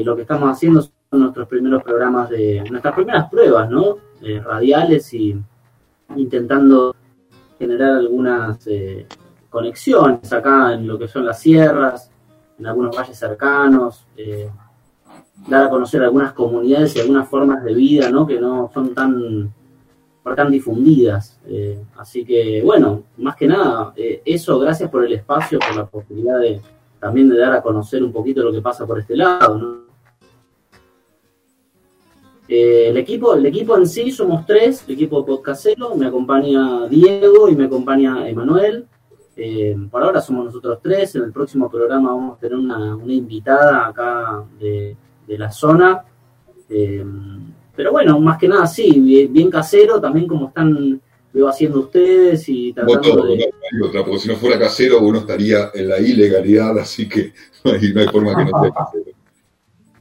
Lo 0.02 0.16
que 0.16 0.22
estamos 0.22 0.50
haciendo 0.50 0.80
son 0.80 1.20
nuestros 1.20 1.46
primeros 1.46 1.82
programas 1.82 2.30
de 2.30 2.64
nuestras 2.70 2.94
primeras 2.94 3.28
pruebas, 3.30 3.70
¿no? 3.70 3.98
Radiales 4.44 5.12
y 5.14 5.36
intentando 6.16 6.94
generar 7.58 7.96
algunas 7.96 8.66
eh, 8.66 9.06
conexiones 9.50 10.32
acá 10.32 10.74
en 10.74 10.86
lo 10.86 10.98
que 10.98 11.08
son 11.08 11.24
las 11.24 11.40
sierras, 11.40 12.10
en 12.58 12.66
algunos 12.66 12.96
valles 12.96 13.18
cercanos, 13.18 14.06
eh, 14.16 14.48
dar 15.48 15.64
a 15.64 15.70
conocer 15.70 16.02
algunas 16.02 16.32
comunidades 16.32 16.96
y 16.96 17.00
algunas 17.00 17.28
formas 17.28 17.62
de 17.64 17.74
vida, 17.74 18.10
¿no? 18.10 18.26
Que 18.26 18.40
no 18.40 18.70
son 18.72 18.94
tan 18.94 19.52
tan 20.36 20.50
difundidas. 20.50 21.40
Eh, 21.46 21.82
así 21.96 22.22
que, 22.22 22.60
bueno, 22.62 23.04
más 23.16 23.34
que 23.34 23.46
nada, 23.46 23.94
eso, 23.96 24.58
gracias 24.58 24.90
por 24.90 25.02
el 25.06 25.14
espacio, 25.14 25.58
por 25.58 25.74
la 25.74 25.86
posibilidad 25.86 26.38
de 26.38 26.60
también 27.00 27.30
de 27.30 27.38
dar 27.38 27.54
a 27.54 27.62
conocer 27.62 28.02
un 28.02 28.12
poquito 28.12 28.42
lo 28.42 28.52
que 28.52 28.60
pasa 28.60 28.86
por 28.86 28.98
este 28.98 29.16
lado, 29.16 29.56
¿no? 29.56 29.87
Eh, 32.48 32.88
el, 32.88 32.96
equipo, 32.96 33.34
el 33.34 33.44
equipo 33.44 33.76
en 33.76 33.86
sí 33.86 34.10
somos 34.10 34.46
tres, 34.46 34.82
el 34.88 34.94
equipo 34.94 35.24
podcastero, 35.24 35.94
me 35.94 36.06
acompaña 36.06 36.86
Diego 36.88 37.48
y 37.48 37.54
me 37.54 37.66
acompaña 37.66 38.26
Emanuel. 38.28 38.86
Eh, 39.36 39.76
por 39.90 40.02
ahora 40.02 40.20
somos 40.20 40.46
nosotros 40.46 40.78
tres, 40.82 41.14
en 41.14 41.24
el 41.24 41.32
próximo 41.32 41.70
programa 41.70 42.12
vamos 42.12 42.36
a 42.36 42.40
tener 42.40 42.58
una, 42.58 42.96
una 42.96 43.12
invitada 43.12 43.88
acá 43.88 44.44
de, 44.58 44.96
de 45.26 45.38
la 45.38 45.50
zona. 45.50 46.02
Eh, 46.70 47.04
pero 47.76 47.92
bueno, 47.92 48.18
más 48.18 48.38
que 48.38 48.48
nada 48.48 48.66
sí, 48.66 48.98
bien, 48.98 49.32
bien 49.32 49.50
casero, 49.50 50.00
también 50.00 50.26
como 50.26 50.48
están 50.48 51.00
veo 51.32 51.48
haciendo 51.48 51.80
ustedes 51.80 52.48
y 52.48 52.72
tratando 52.72 53.00
todo, 53.00 53.26
de... 53.26 53.50
no 53.72 53.86
otra, 53.86 54.02
porque 54.02 54.20
si 54.20 54.28
no 54.28 54.36
fuera 54.36 54.58
casero 54.58 55.00
uno 55.00 55.18
estaría 55.18 55.70
en 55.74 55.88
la 55.88 56.00
ilegalidad, 56.00 56.78
así 56.78 57.08
que 57.08 57.32
no 57.64 57.72
hay, 57.72 57.92
no 57.92 58.00
hay 58.00 58.08
forma 58.08 58.34
que 58.34 58.50
no 58.50 58.60
sea 58.62 58.70
casero. 58.72 59.17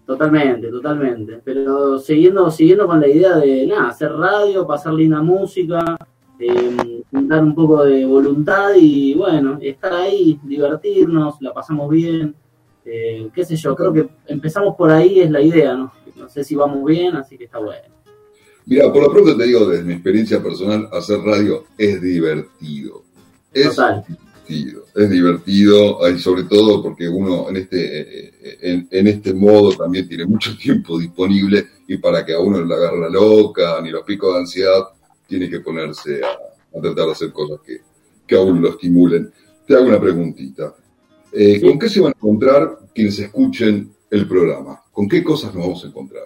Totalmente, 0.08 0.70
totalmente. 0.70 1.42
Pero 1.44 2.00
siguiendo, 2.00 2.50
siguiendo 2.50 2.88
con 2.88 3.02
la 3.02 3.10
idea 3.10 3.36
de 3.36 3.68
nada, 3.68 3.90
hacer 3.90 4.14
radio, 4.14 4.66
pasar 4.66 4.94
linda 4.94 5.22
música, 5.22 5.98
eh, 6.40 7.04
dar 7.12 7.44
un 7.44 7.54
poco 7.54 7.84
de 7.84 8.06
voluntad 8.06 8.70
y 8.80 9.14
bueno, 9.16 9.60
estar 9.62 9.92
ahí, 9.94 10.40
divertirnos, 10.44 11.42
la 11.42 11.54
pasamos 11.54 11.90
bien. 11.90 12.34
Eh, 12.86 13.30
qué 13.36 13.44
sé 13.44 13.58
yo, 13.58 13.76
creo 13.76 13.92
que 13.92 14.08
empezamos 14.28 14.78
por 14.78 14.90
ahí, 14.92 15.20
es 15.20 15.30
la 15.30 15.42
idea, 15.42 15.76
¿no? 15.76 15.92
No 16.16 16.30
sé 16.30 16.46
si 16.46 16.56
vamos 16.56 16.86
bien, 16.86 17.18
así 17.18 17.38
que 17.38 17.44
está 17.44 17.60
bueno. 17.60 17.94
Mira, 18.66 18.92
por 18.94 19.04
lo 19.04 19.12
pronto 19.12 19.36
te 19.36 19.44
digo, 19.44 19.66
desde 19.66 19.84
mi 19.84 19.94
experiencia 19.94 20.42
personal, 20.42 20.88
hacer 20.94 21.20
radio 21.20 21.66
es 21.78 22.02
divertido. 22.02 23.04
Es 23.54 23.76
Total. 23.76 24.06
Divertido. 24.48 24.86
Es 24.96 25.10
divertido, 25.10 26.10
y 26.10 26.20
sobre 26.20 26.44
todo 26.44 26.82
porque 26.82 27.08
uno 27.08 27.50
en 27.50 27.58
este, 27.58 28.28
eh, 28.28 28.58
en, 28.62 28.88
en 28.90 29.08
este 29.08 29.34
modo 29.34 29.76
también 29.76 30.08
tiene 30.08 30.26
mucho 30.26 30.58
tiempo 30.62 30.98
disponible 31.00 31.68
y 31.88 31.98
para 31.98 32.26
que 32.26 32.34
a 32.34 32.40
uno 32.40 32.64
le 32.64 32.74
agarre 32.74 33.00
la 33.00 33.10
loca 33.10 33.80
ni 33.82 33.90
los 33.90 34.04
picos 34.04 34.34
de 34.34 34.40
ansiedad, 34.40 34.84
tiene 35.28 35.50
que 35.50 35.60
ponerse 35.60 36.22
a, 36.24 36.78
a 36.78 36.82
tratar 36.82 37.06
de 37.06 37.12
hacer 37.12 37.32
cosas 37.32 37.60
que, 37.66 37.82
que 38.26 38.36
a 38.36 38.42
uno 38.42 38.62
lo 38.62 38.70
estimulen. 38.70 39.32
Te 39.66 39.76
hago 39.76 39.88
una 39.88 40.00
preguntita. 40.00 40.74
Eh, 41.32 41.62
¿Con 41.62 41.78
qué 41.78 41.90
se 41.90 42.00
van 42.00 42.14
a 42.14 42.18
encontrar 42.18 42.80
quienes 42.96 43.20
escuchen 43.20 43.92
el 44.10 44.28
programa? 44.28 44.82
¿Con 44.92 45.08
qué 45.08 45.24
cosas 45.24 45.54
nos 45.54 45.64
vamos 45.64 45.84
a 45.84 45.88
encontrar? 45.88 46.24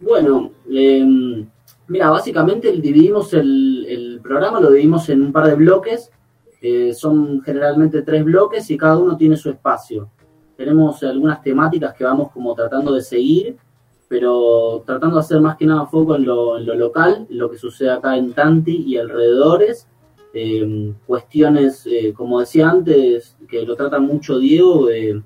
Bueno, 0.00 0.50
eh, 0.70 1.46
mira, 1.88 2.10
básicamente 2.10 2.72
dividimos 2.72 3.32
el, 3.34 3.86
el 3.88 4.20
programa, 4.22 4.60
lo 4.60 4.70
dividimos 4.70 5.08
en 5.10 5.22
un 5.22 5.32
par 5.32 5.46
de 5.46 5.54
bloques. 5.54 6.10
Eh, 6.66 6.94
son 6.94 7.42
generalmente 7.42 8.00
tres 8.00 8.24
bloques 8.24 8.70
y 8.70 8.78
cada 8.78 8.96
uno 8.96 9.18
tiene 9.18 9.36
su 9.36 9.50
espacio. 9.50 10.08
Tenemos 10.56 11.02
algunas 11.02 11.42
temáticas 11.42 11.92
que 11.92 12.04
vamos 12.04 12.32
como 12.32 12.54
tratando 12.54 12.94
de 12.94 13.02
seguir, 13.02 13.58
pero 14.08 14.82
tratando 14.86 15.16
de 15.16 15.20
hacer 15.20 15.42
más 15.42 15.58
que 15.58 15.66
nada 15.66 15.84
foco 15.84 16.16
en 16.16 16.24
lo, 16.24 16.56
en 16.56 16.64
lo 16.64 16.74
local, 16.74 17.26
lo 17.28 17.50
que 17.50 17.58
sucede 17.58 17.90
acá 17.90 18.16
en 18.16 18.32
Tanti 18.32 18.82
y 18.86 18.96
alrededores. 18.96 19.86
Eh, 20.32 20.94
cuestiones, 21.06 21.86
eh, 21.86 22.14
como 22.16 22.40
decía 22.40 22.70
antes, 22.70 23.36
que 23.46 23.60
lo 23.66 23.76
trata 23.76 23.98
mucho 23.98 24.38
Diego, 24.38 24.88
eh, 24.88 25.22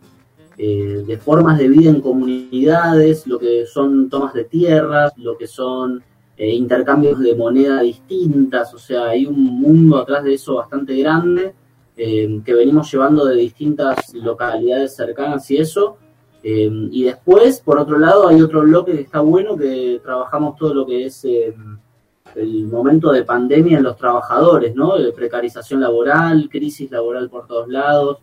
de 0.57 1.19
formas 1.19 1.57
de 1.57 1.69
vida 1.69 1.91
en 1.91 2.01
comunidades, 2.01 3.29
lo 3.29 3.39
que 3.39 3.65
son 3.65 4.11
tomas 4.11 4.35
de 4.35 4.43
tierras, 4.43 5.13
lo 5.17 5.39
que 5.39 5.47
son 5.47 6.03
eh, 6.41 6.55
intercambios 6.55 7.19
de 7.19 7.35
moneda 7.35 7.81
distintas, 7.81 8.73
o 8.73 8.79
sea, 8.79 9.07
hay 9.07 9.27
un 9.27 9.43
mundo 9.43 9.99
atrás 9.99 10.23
de 10.23 10.35
eso 10.35 10.55
bastante 10.55 10.97
grande 10.97 11.53
eh, 11.97 12.41
que 12.45 12.55
venimos 12.55 12.89
llevando 12.93 13.25
de 13.25 13.35
distintas 13.35 14.15
localidades 14.15 14.95
cercanas 14.95 15.51
y 15.51 15.57
eso. 15.57 15.97
Eh, 16.45 16.71
y 16.93 17.03
después, 17.03 17.59
por 17.59 17.81
otro 17.81 17.99
lado, 17.99 18.29
hay 18.29 18.41
otro 18.41 18.61
bloque 18.61 18.93
que 18.93 19.01
está 19.01 19.19
bueno, 19.19 19.57
que 19.57 20.01
trabajamos 20.01 20.55
todo 20.57 20.73
lo 20.73 20.87
que 20.87 21.07
es 21.07 21.25
el 21.25 22.67
momento 22.69 23.11
de 23.11 23.25
pandemia 23.25 23.79
en 23.79 23.83
los 23.83 23.97
trabajadores, 23.97 24.77
¿no? 24.77 24.97
De 24.97 25.11
precarización 25.11 25.81
laboral, 25.81 26.49
crisis 26.49 26.89
laboral 26.89 27.29
por 27.29 27.49
todos 27.49 27.67
lados. 27.67 28.19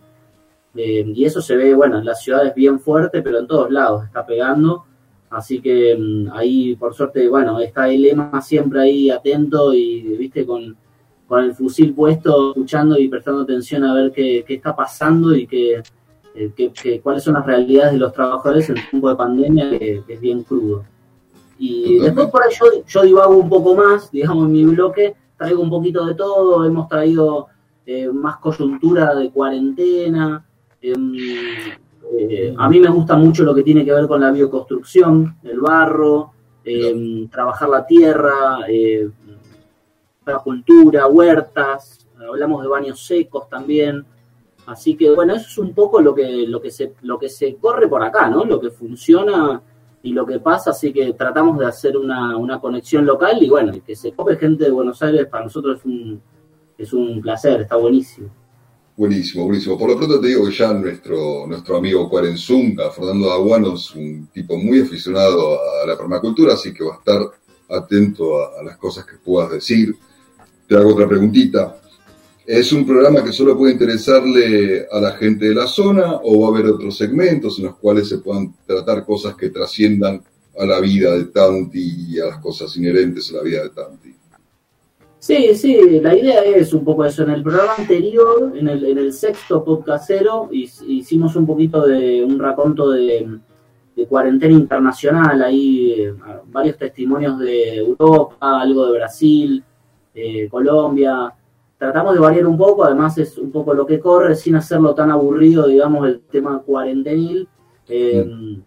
Y 0.73 1.25
eso 1.25 1.41
se 1.41 1.57
ve, 1.57 1.75
bueno, 1.75 1.99
en 1.99 2.05
las 2.05 2.23
ciudades 2.23 2.55
bien 2.55 2.79
fuerte, 2.79 3.21
pero 3.21 3.39
en 3.39 3.47
todos 3.47 3.69
lados 3.69 4.05
está 4.05 4.25
pegando. 4.25 4.85
Así 5.29 5.59
que 5.61 5.95
mm, 5.97 6.29
ahí, 6.33 6.75
por 6.75 6.93
suerte, 6.93 7.27
bueno, 7.27 7.59
está 7.59 7.89
el 7.89 8.01
lema 8.01 8.41
siempre 8.41 8.81
ahí 8.81 9.09
atento 9.09 9.73
y, 9.73 10.01
viste, 10.17 10.45
con, 10.45 10.75
con 11.27 11.43
el 11.43 11.53
fusil 11.55 11.93
puesto, 11.93 12.49
escuchando 12.51 12.97
y 12.97 13.07
prestando 13.09 13.41
atención 13.41 13.83
a 13.83 13.93
ver 13.93 14.11
qué, 14.11 14.43
qué 14.47 14.53
está 14.55 14.75
pasando 14.75 15.35
y 15.35 15.47
qué, 15.47 15.81
eh, 16.35 16.51
qué- 16.55 16.71
qué- 16.71 17.01
cuáles 17.01 17.23
son 17.23 17.33
las 17.33 17.45
realidades 17.45 17.93
de 17.93 17.99
los 17.99 18.13
trabajadores 18.13 18.69
en 18.69 18.75
tiempo 18.89 19.09
de 19.09 19.15
pandemia, 19.15 19.69
que, 19.71 20.03
que 20.05 20.13
es 20.13 20.21
bien 20.21 20.43
crudo. 20.43 20.83
Y 21.57 21.99
después 21.99 22.27
por 22.27 22.43
ahí 22.43 22.49
yo, 22.59 22.65
yo 22.85 23.01
divago 23.03 23.35
un 23.37 23.49
poco 23.49 23.75
más, 23.75 24.11
digamos, 24.11 24.45
en 24.45 24.51
mi 24.51 24.65
bloque, 24.65 25.15
traigo 25.37 25.61
un 25.61 25.69
poquito 25.69 26.05
de 26.05 26.13
todo, 26.15 26.63
hemos 26.65 26.87
traído 26.87 27.47
eh, 27.85 28.09
más 28.09 28.37
coyuntura 28.37 29.15
de 29.15 29.31
cuarentena. 29.31 30.45
em, 30.81 31.13
eh, 32.11 32.53
a 32.57 32.69
mí 32.69 32.79
me 32.79 32.89
gusta 32.89 33.15
mucho 33.15 33.43
lo 33.43 33.53
que 33.53 33.63
tiene 33.63 33.83
que 33.83 33.93
ver 33.93 34.07
con 34.07 34.21
la 34.21 34.31
bioconstrucción, 34.31 35.37
el 35.43 35.59
barro, 35.59 36.31
em, 36.63 37.27
trabajar 37.29 37.69
la 37.69 37.85
tierra, 37.85 38.59
eh, 38.67 39.09
la 40.25 40.39
cultura, 40.39 41.07
huertas, 41.07 42.07
hablamos 42.19 42.61
de 42.61 42.67
baños 42.67 43.05
secos 43.05 43.49
también. 43.49 44.05
Así 44.65 44.95
que 44.95 45.11
bueno, 45.11 45.35
eso 45.35 45.47
es 45.47 45.57
un 45.59 45.73
poco 45.73 46.01
lo 46.01 46.15
que, 46.15 46.47
lo 46.47 46.59
que 46.59 46.71
se, 46.71 46.93
lo 47.03 47.19
que 47.19 47.29
se 47.29 47.55
corre 47.55 47.87
por 47.87 48.01
acá, 48.01 48.29
¿no? 48.29 48.45
Lo 48.45 48.59
que 48.59 48.71
funciona 48.71 49.61
y 50.01 50.13
lo 50.13 50.25
que 50.25 50.39
pasa, 50.39 50.71
así 50.71 50.93
que 50.93 51.13
tratamos 51.13 51.57
de 51.59 51.65
hacer 51.65 51.97
una, 51.97 52.37
una 52.37 52.59
conexión 52.59 53.05
local 53.05 53.37
y 53.41 53.49
bueno, 53.49 53.73
que 53.85 53.95
se 53.95 54.13
cope 54.13 54.37
gente 54.37 54.65
de 54.65 54.71
Buenos 54.71 55.01
Aires 55.01 55.27
para 55.27 55.45
nosotros 55.45 55.79
es 55.79 55.85
un, 55.85 56.21
es 56.77 56.93
un 56.93 57.21
placer, 57.21 57.61
está 57.61 57.75
buenísimo. 57.75 58.29
Buenísimo, 58.97 59.43
buenísimo. 59.43 59.77
Por 59.77 59.89
lo 59.89 59.97
pronto 59.97 60.21
te 60.21 60.27
digo 60.27 60.45
que 60.45 60.55
ya 60.55 60.71
nuestro, 60.73 61.45
nuestro 61.47 61.77
amigo 61.77 62.09
Cuarenzunga, 62.09 62.91
Fernando 62.91 63.29
Aguano, 63.31 63.75
es 63.75 63.93
un 63.93 64.27
tipo 64.33 64.57
muy 64.57 64.79
aficionado 64.79 65.59
a 65.59 65.85
la 65.85 65.97
permacultura, 65.97 66.53
así 66.53 66.73
que 66.73 66.85
va 66.85 66.95
a 66.95 66.97
estar 66.99 67.21
atento 67.69 68.41
a, 68.41 68.61
a 68.61 68.63
las 68.63 68.77
cosas 68.77 69.05
que 69.05 69.17
puedas 69.17 69.51
decir. 69.51 69.93
Te 70.67 70.77
hago 70.77 70.93
otra 70.93 71.09
preguntita. 71.09 71.77
¿Es 72.45 72.71
un 72.71 72.85
programa 72.85 73.21
que 73.21 73.33
solo 73.33 73.57
puede 73.57 73.73
interesarle 73.73 74.87
a 74.89 75.01
la 75.01 75.11
gente 75.13 75.49
de 75.49 75.55
la 75.55 75.67
zona 75.67 76.19
o 76.23 76.41
va 76.41 76.47
a 76.47 76.51
haber 76.51 76.71
otros 76.71 76.95
segmentos 76.97 77.59
en 77.59 77.65
los 77.65 77.75
cuales 77.75 78.07
se 78.07 78.19
puedan 78.19 78.53
tratar 78.65 79.03
cosas 79.03 79.35
que 79.35 79.49
trasciendan 79.49 80.23
a 80.57 80.65
la 80.65 80.79
vida 80.79 81.17
de 81.17 81.25
Tanti 81.25 82.11
y 82.11 82.19
a 82.19 82.27
las 82.27 82.37
cosas 82.37 82.75
inherentes 82.77 83.29
a 83.31 83.37
la 83.37 83.43
vida 83.43 83.63
de 83.63 83.69
Tanti? 83.71 84.15
Sí, 85.25 85.55
sí, 85.55 85.99
la 86.01 86.15
idea 86.15 86.43
es 86.43 86.71
un 86.71 86.85
poco 86.85 87.03
eso. 87.03 87.23
En 87.23 87.31
el 87.31 87.41
programa 87.41 87.73
anterior, 87.79 88.53
en 88.55 88.67
el, 88.67 88.85
en 88.85 88.99
el 88.99 89.11
sexto 89.11 89.63
podcastero, 89.63 90.49
hicimos 90.51 91.35
un 91.35 91.47
poquito 91.47 91.83
de 91.87 92.23
un 92.23 92.37
raconto 92.37 92.91
de, 92.91 93.39
cuarentena 94.07 94.53
internacional, 94.53 95.41
ahí 95.41 95.93
eh, 95.93 96.13
varios 96.45 96.77
testimonios 96.77 97.39
de 97.39 97.77
Europa, 97.77 98.61
algo 98.61 98.85
de 98.85 98.99
Brasil, 98.99 99.63
eh, 100.13 100.47
Colombia. 100.47 101.33
Tratamos 101.75 102.13
de 102.13 102.19
variar 102.19 102.45
un 102.45 102.55
poco, 102.55 102.83
además 102.83 103.17
es 103.17 103.35
un 103.39 103.51
poco 103.51 103.73
lo 103.73 103.87
que 103.87 103.99
corre, 103.99 104.35
sin 104.35 104.55
hacerlo 104.55 104.93
tan 104.93 105.09
aburrido, 105.09 105.65
digamos, 105.65 106.07
el 106.07 106.21
tema 106.21 106.61
cuarentenil. 106.61 107.49
Eh, 107.89 108.59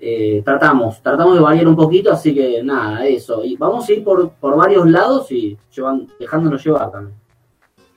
eh, 0.00 0.42
tratamos, 0.44 1.02
tratamos 1.02 1.34
de 1.34 1.40
variar 1.40 1.68
un 1.68 1.76
poquito, 1.76 2.10
así 2.10 2.34
que 2.34 2.62
nada, 2.62 3.06
eso. 3.06 3.44
Y 3.44 3.56
vamos 3.56 3.88
a 3.88 3.92
ir 3.92 4.02
por, 4.02 4.30
por 4.40 4.56
varios 4.56 4.88
lados 4.88 5.30
y 5.30 5.56
llevan, 5.74 6.08
dejándonos 6.18 6.64
llevar 6.64 6.90
también. 6.90 7.16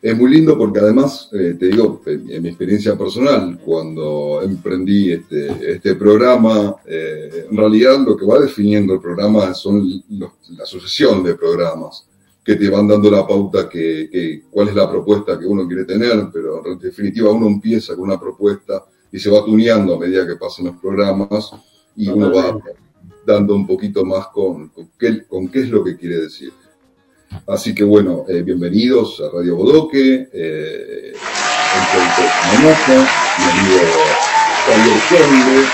Es 0.01 0.18
muy 0.18 0.30
lindo 0.32 0.58
porque 0.58 0.80
además, 0.82 1.30
eh, 1.32 1.56
te 1.58 1.68
digo, 1.68 2.01
en, 2.06 2.41
mi 2.43 2.49
experiencia 2.49 2.97
personal, 2.97 3.58
cuando 3.64 4.41
emprendí 4.43 5.14
este, 5.14 5.76
este 5.76 5.95
programa, 5.95 6.76
eh, 6.86 7.47
en 7.49 7.56
realidad 7.56 7.99
lo 8.06 8.18
que 8.18 8.26
va 8.26 8.38
definiendo 8.39 8.93
el 8.95 8.99
programa 8.99 9.54
son 9.54 9.89
los- 10.10 10.32
la 10.58 10.66
sucesión 10.66 11.24
de 11.24 11.36
programas 11.36 12.06
que 12.43 12.58
te 12.58 12.70
van 12.70 12.86
dando 12.89 13.10
la 13.10 13.26
pauta 13.26 13.70
que, 13.70 14.10
que- 14.12 14.41
cuál 14.51 14.68
es 14.68 14.76
la 14.76 14.91
propuesta 14.91 15.39
que 15.39 15.45
uno 15.45 15.66
quiere 15.66 15.86
tener, 15.86 16.28
pero 16.34 16.62
en 16.66 16.78
definitiva 16.80 17.32
uno 17.32 17.47
empieza 17.47 17.95
con 17.95 18.04
una 18.04 18.20
propuesta 18.20 18.84
y 19.10 19.18
se 19.20 19.30
va 19.32 19.45
tuneando 19.45 19.95
a 19.95 19.99
medida 19.99 20.28
que 20.28 20.36
pasan 20.36 20.66
los 20.66 20.76
programas 20.82 21.54
y 21.96 22.10
uno 22.10 22.32
va 22.34 22.58
dando 23.26 23.56
un 23.56 23.66
poquito 23.66 24.04
más 24.06 24.28
con, 24.28 24.70
con, 24.70 24.89
qué, 25.00 25.26
con 25.26 25.48
qué 25.50 25.62
es 25.62 25.70
lo 25.70 25.84
que 25.84 25.98
quiere 25.98 26.20
decir. 26.20 26.52
Así 27.48 27.74
que 27.74 27.84
bueno, 27.84 28.26
eh, 28.28 28.41
bienvenidos 28.41 29.22
a 29.22 29.30
Radio 29.36 29.56
Bodoque, 29.56 30.30
eh, 30.32 31.14
productor 31.91 32.26
Manoja, 32.54 33.10
mi 33.39 33.46
amigo 33.60 33.80
Javier. 35.10 35.66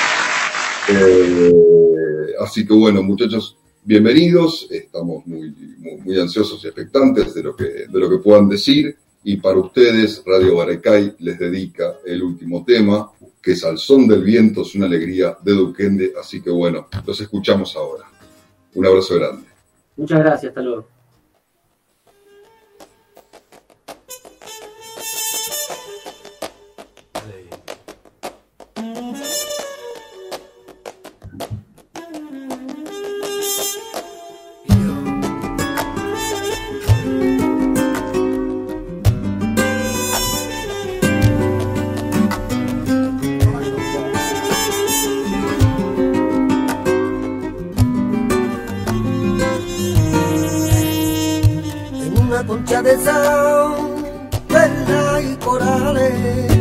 Eh, 0.92 2.34
así 2.40 2.66
que 2.66 2.74
bueno, 2.74 3.04
muchachos, 3.04 3.58
bienvenidos. 3.84 4.68
Estamos 4.72 5.28
muy, 5.28 5.54
muy, 5.80 5.98
muy 5.98 6.20
ansiosos 6.20 6.64
y 6.64 6.68
expectantes 6.68 7.34
de 7.34 7.44
lo, 7.44 7.56
que, 7.56 7.88
de 7.88 8.00
lo 8.00 8.10
que 8.10 8.18
puedan 8.18 8.48
decir. 8.48 8.98
Y 9.24 9.38
para 9.38 9.60
ustedes, 9.60 10.24
Radio 10.26 10.56
Barecay 10.56 11.16
les 11.20 11.38
dedica 11.38 11.98
el 12.06 12.24
último 12.24 12.64
tema, 12.66 13.12
que 13.42 13.52
es 13.54 13.64
Al 13.64 13.78
son 13.78 14.08
del 14.08 14.24
viento, 14.24 14.62
es 14.62 14.76
una 14.76 14.86
alegría 14.86 15.38
de 15.42 15.52
Duquende. 15.54 16.14
Así 16.20 16.42
que 16.42 16.50
bueno, 16.50 16.88
los 17.06 17.20
escuchamos 17.22 17.76
ahora. 17.76 18.06
Un 18.76 18.86
abrazo 18.86 19.16
grande. 19.16 19.48
Muchas 19.96 20.20
gracias, 20.20 20.50
hasta 20.50 20.62
luego. 20.62 20.99
una 52.40 52.48
concha 52.48 52.82
de 52.82 52.98
sal, 53.04 53.76
perla 54.48 55.22
y 55.22 55.36
corales. 55.44 56.52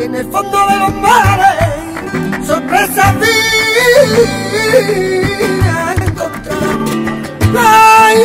En 0.00 0.14
el 0.14 0.26
fondo 0.32 0.58
de 0.66 0.76
los 0.78 0.94
mares, 0.94 2.46
sorpresa 2.46 3.14
fina 3.20 4.34
encontrar. 6.06 6.78
Ay, 7.56 8.18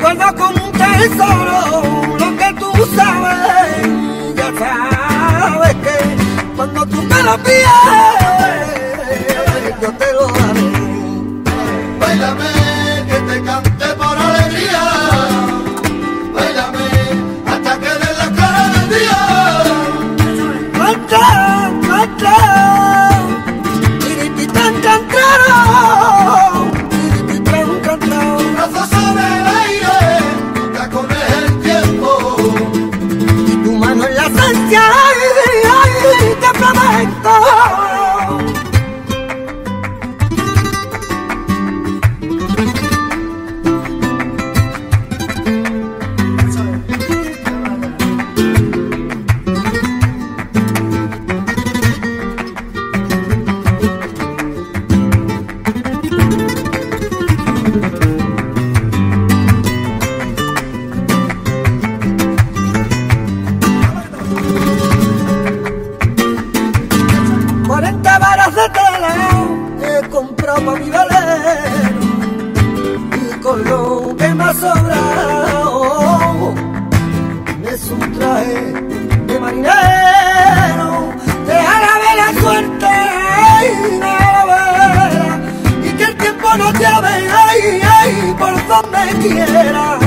vuelvo 0.00 0.34
con 0.36 0.60
un 0.60 0.72
tesoro, 0.72 1.82
lo 2.18 2.36
que 2.36 2.54
tú 2.58 2.70
sabes, 2.96 3.86
ya 4.34 4.48
sabes 4.58 5.74
que 5.74 5.96
cuando 6.56 6.86
tú 6.86 7.02
me 7.02 7.22
lo 7.22 7.38
pides, 7.38 7.68
yo 9.80 9.92
te 9.92 10.12
lo 10.14 10.43
con 73.44 73.62
lo 73.62 74.16
que 74.16 74.28
me 74.34 74.44
ha 74.44 74.54
sobrado. 74.54 75.74
Es 77.72 77.90
un 77.90 78.12
traje 78.18 78.72
de 79.26 79.38
marinero, 79.38 81.12
deja 81.46 81.74
la 81.86 81.94
vela 82.04 82.28
suerte, 82.40 82.94
deja 84.00 84.32
la 84.36 84.44
vela, 84.50 85.38
y 85.84 85.88
que 85.98 86.04
el 86.04 86.16
tiempo 86.16 86.48
no 86.56 86.72
te 86.72 86.86
ave, 86.86 87.28
ay, 87.48 87.82
ay, 87.98 88.34
por 88.38 88.54
donde 88.66 89.02
quiera, 89.28 89.98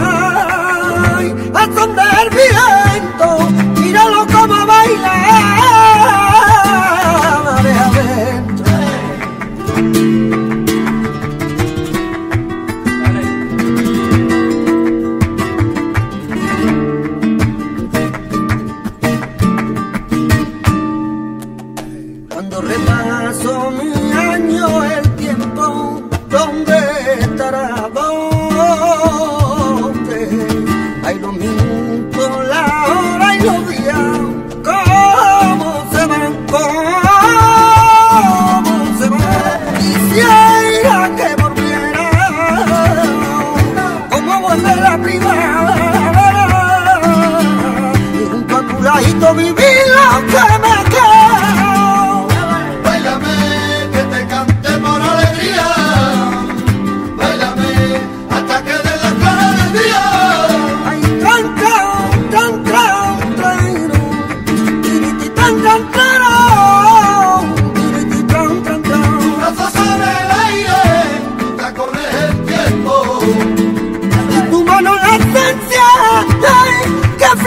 ay, 1.15 1.51
a 1.53 1.67
donde 1.67 2.01
el. 2.01 2.86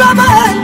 Brahman 0.00 0.59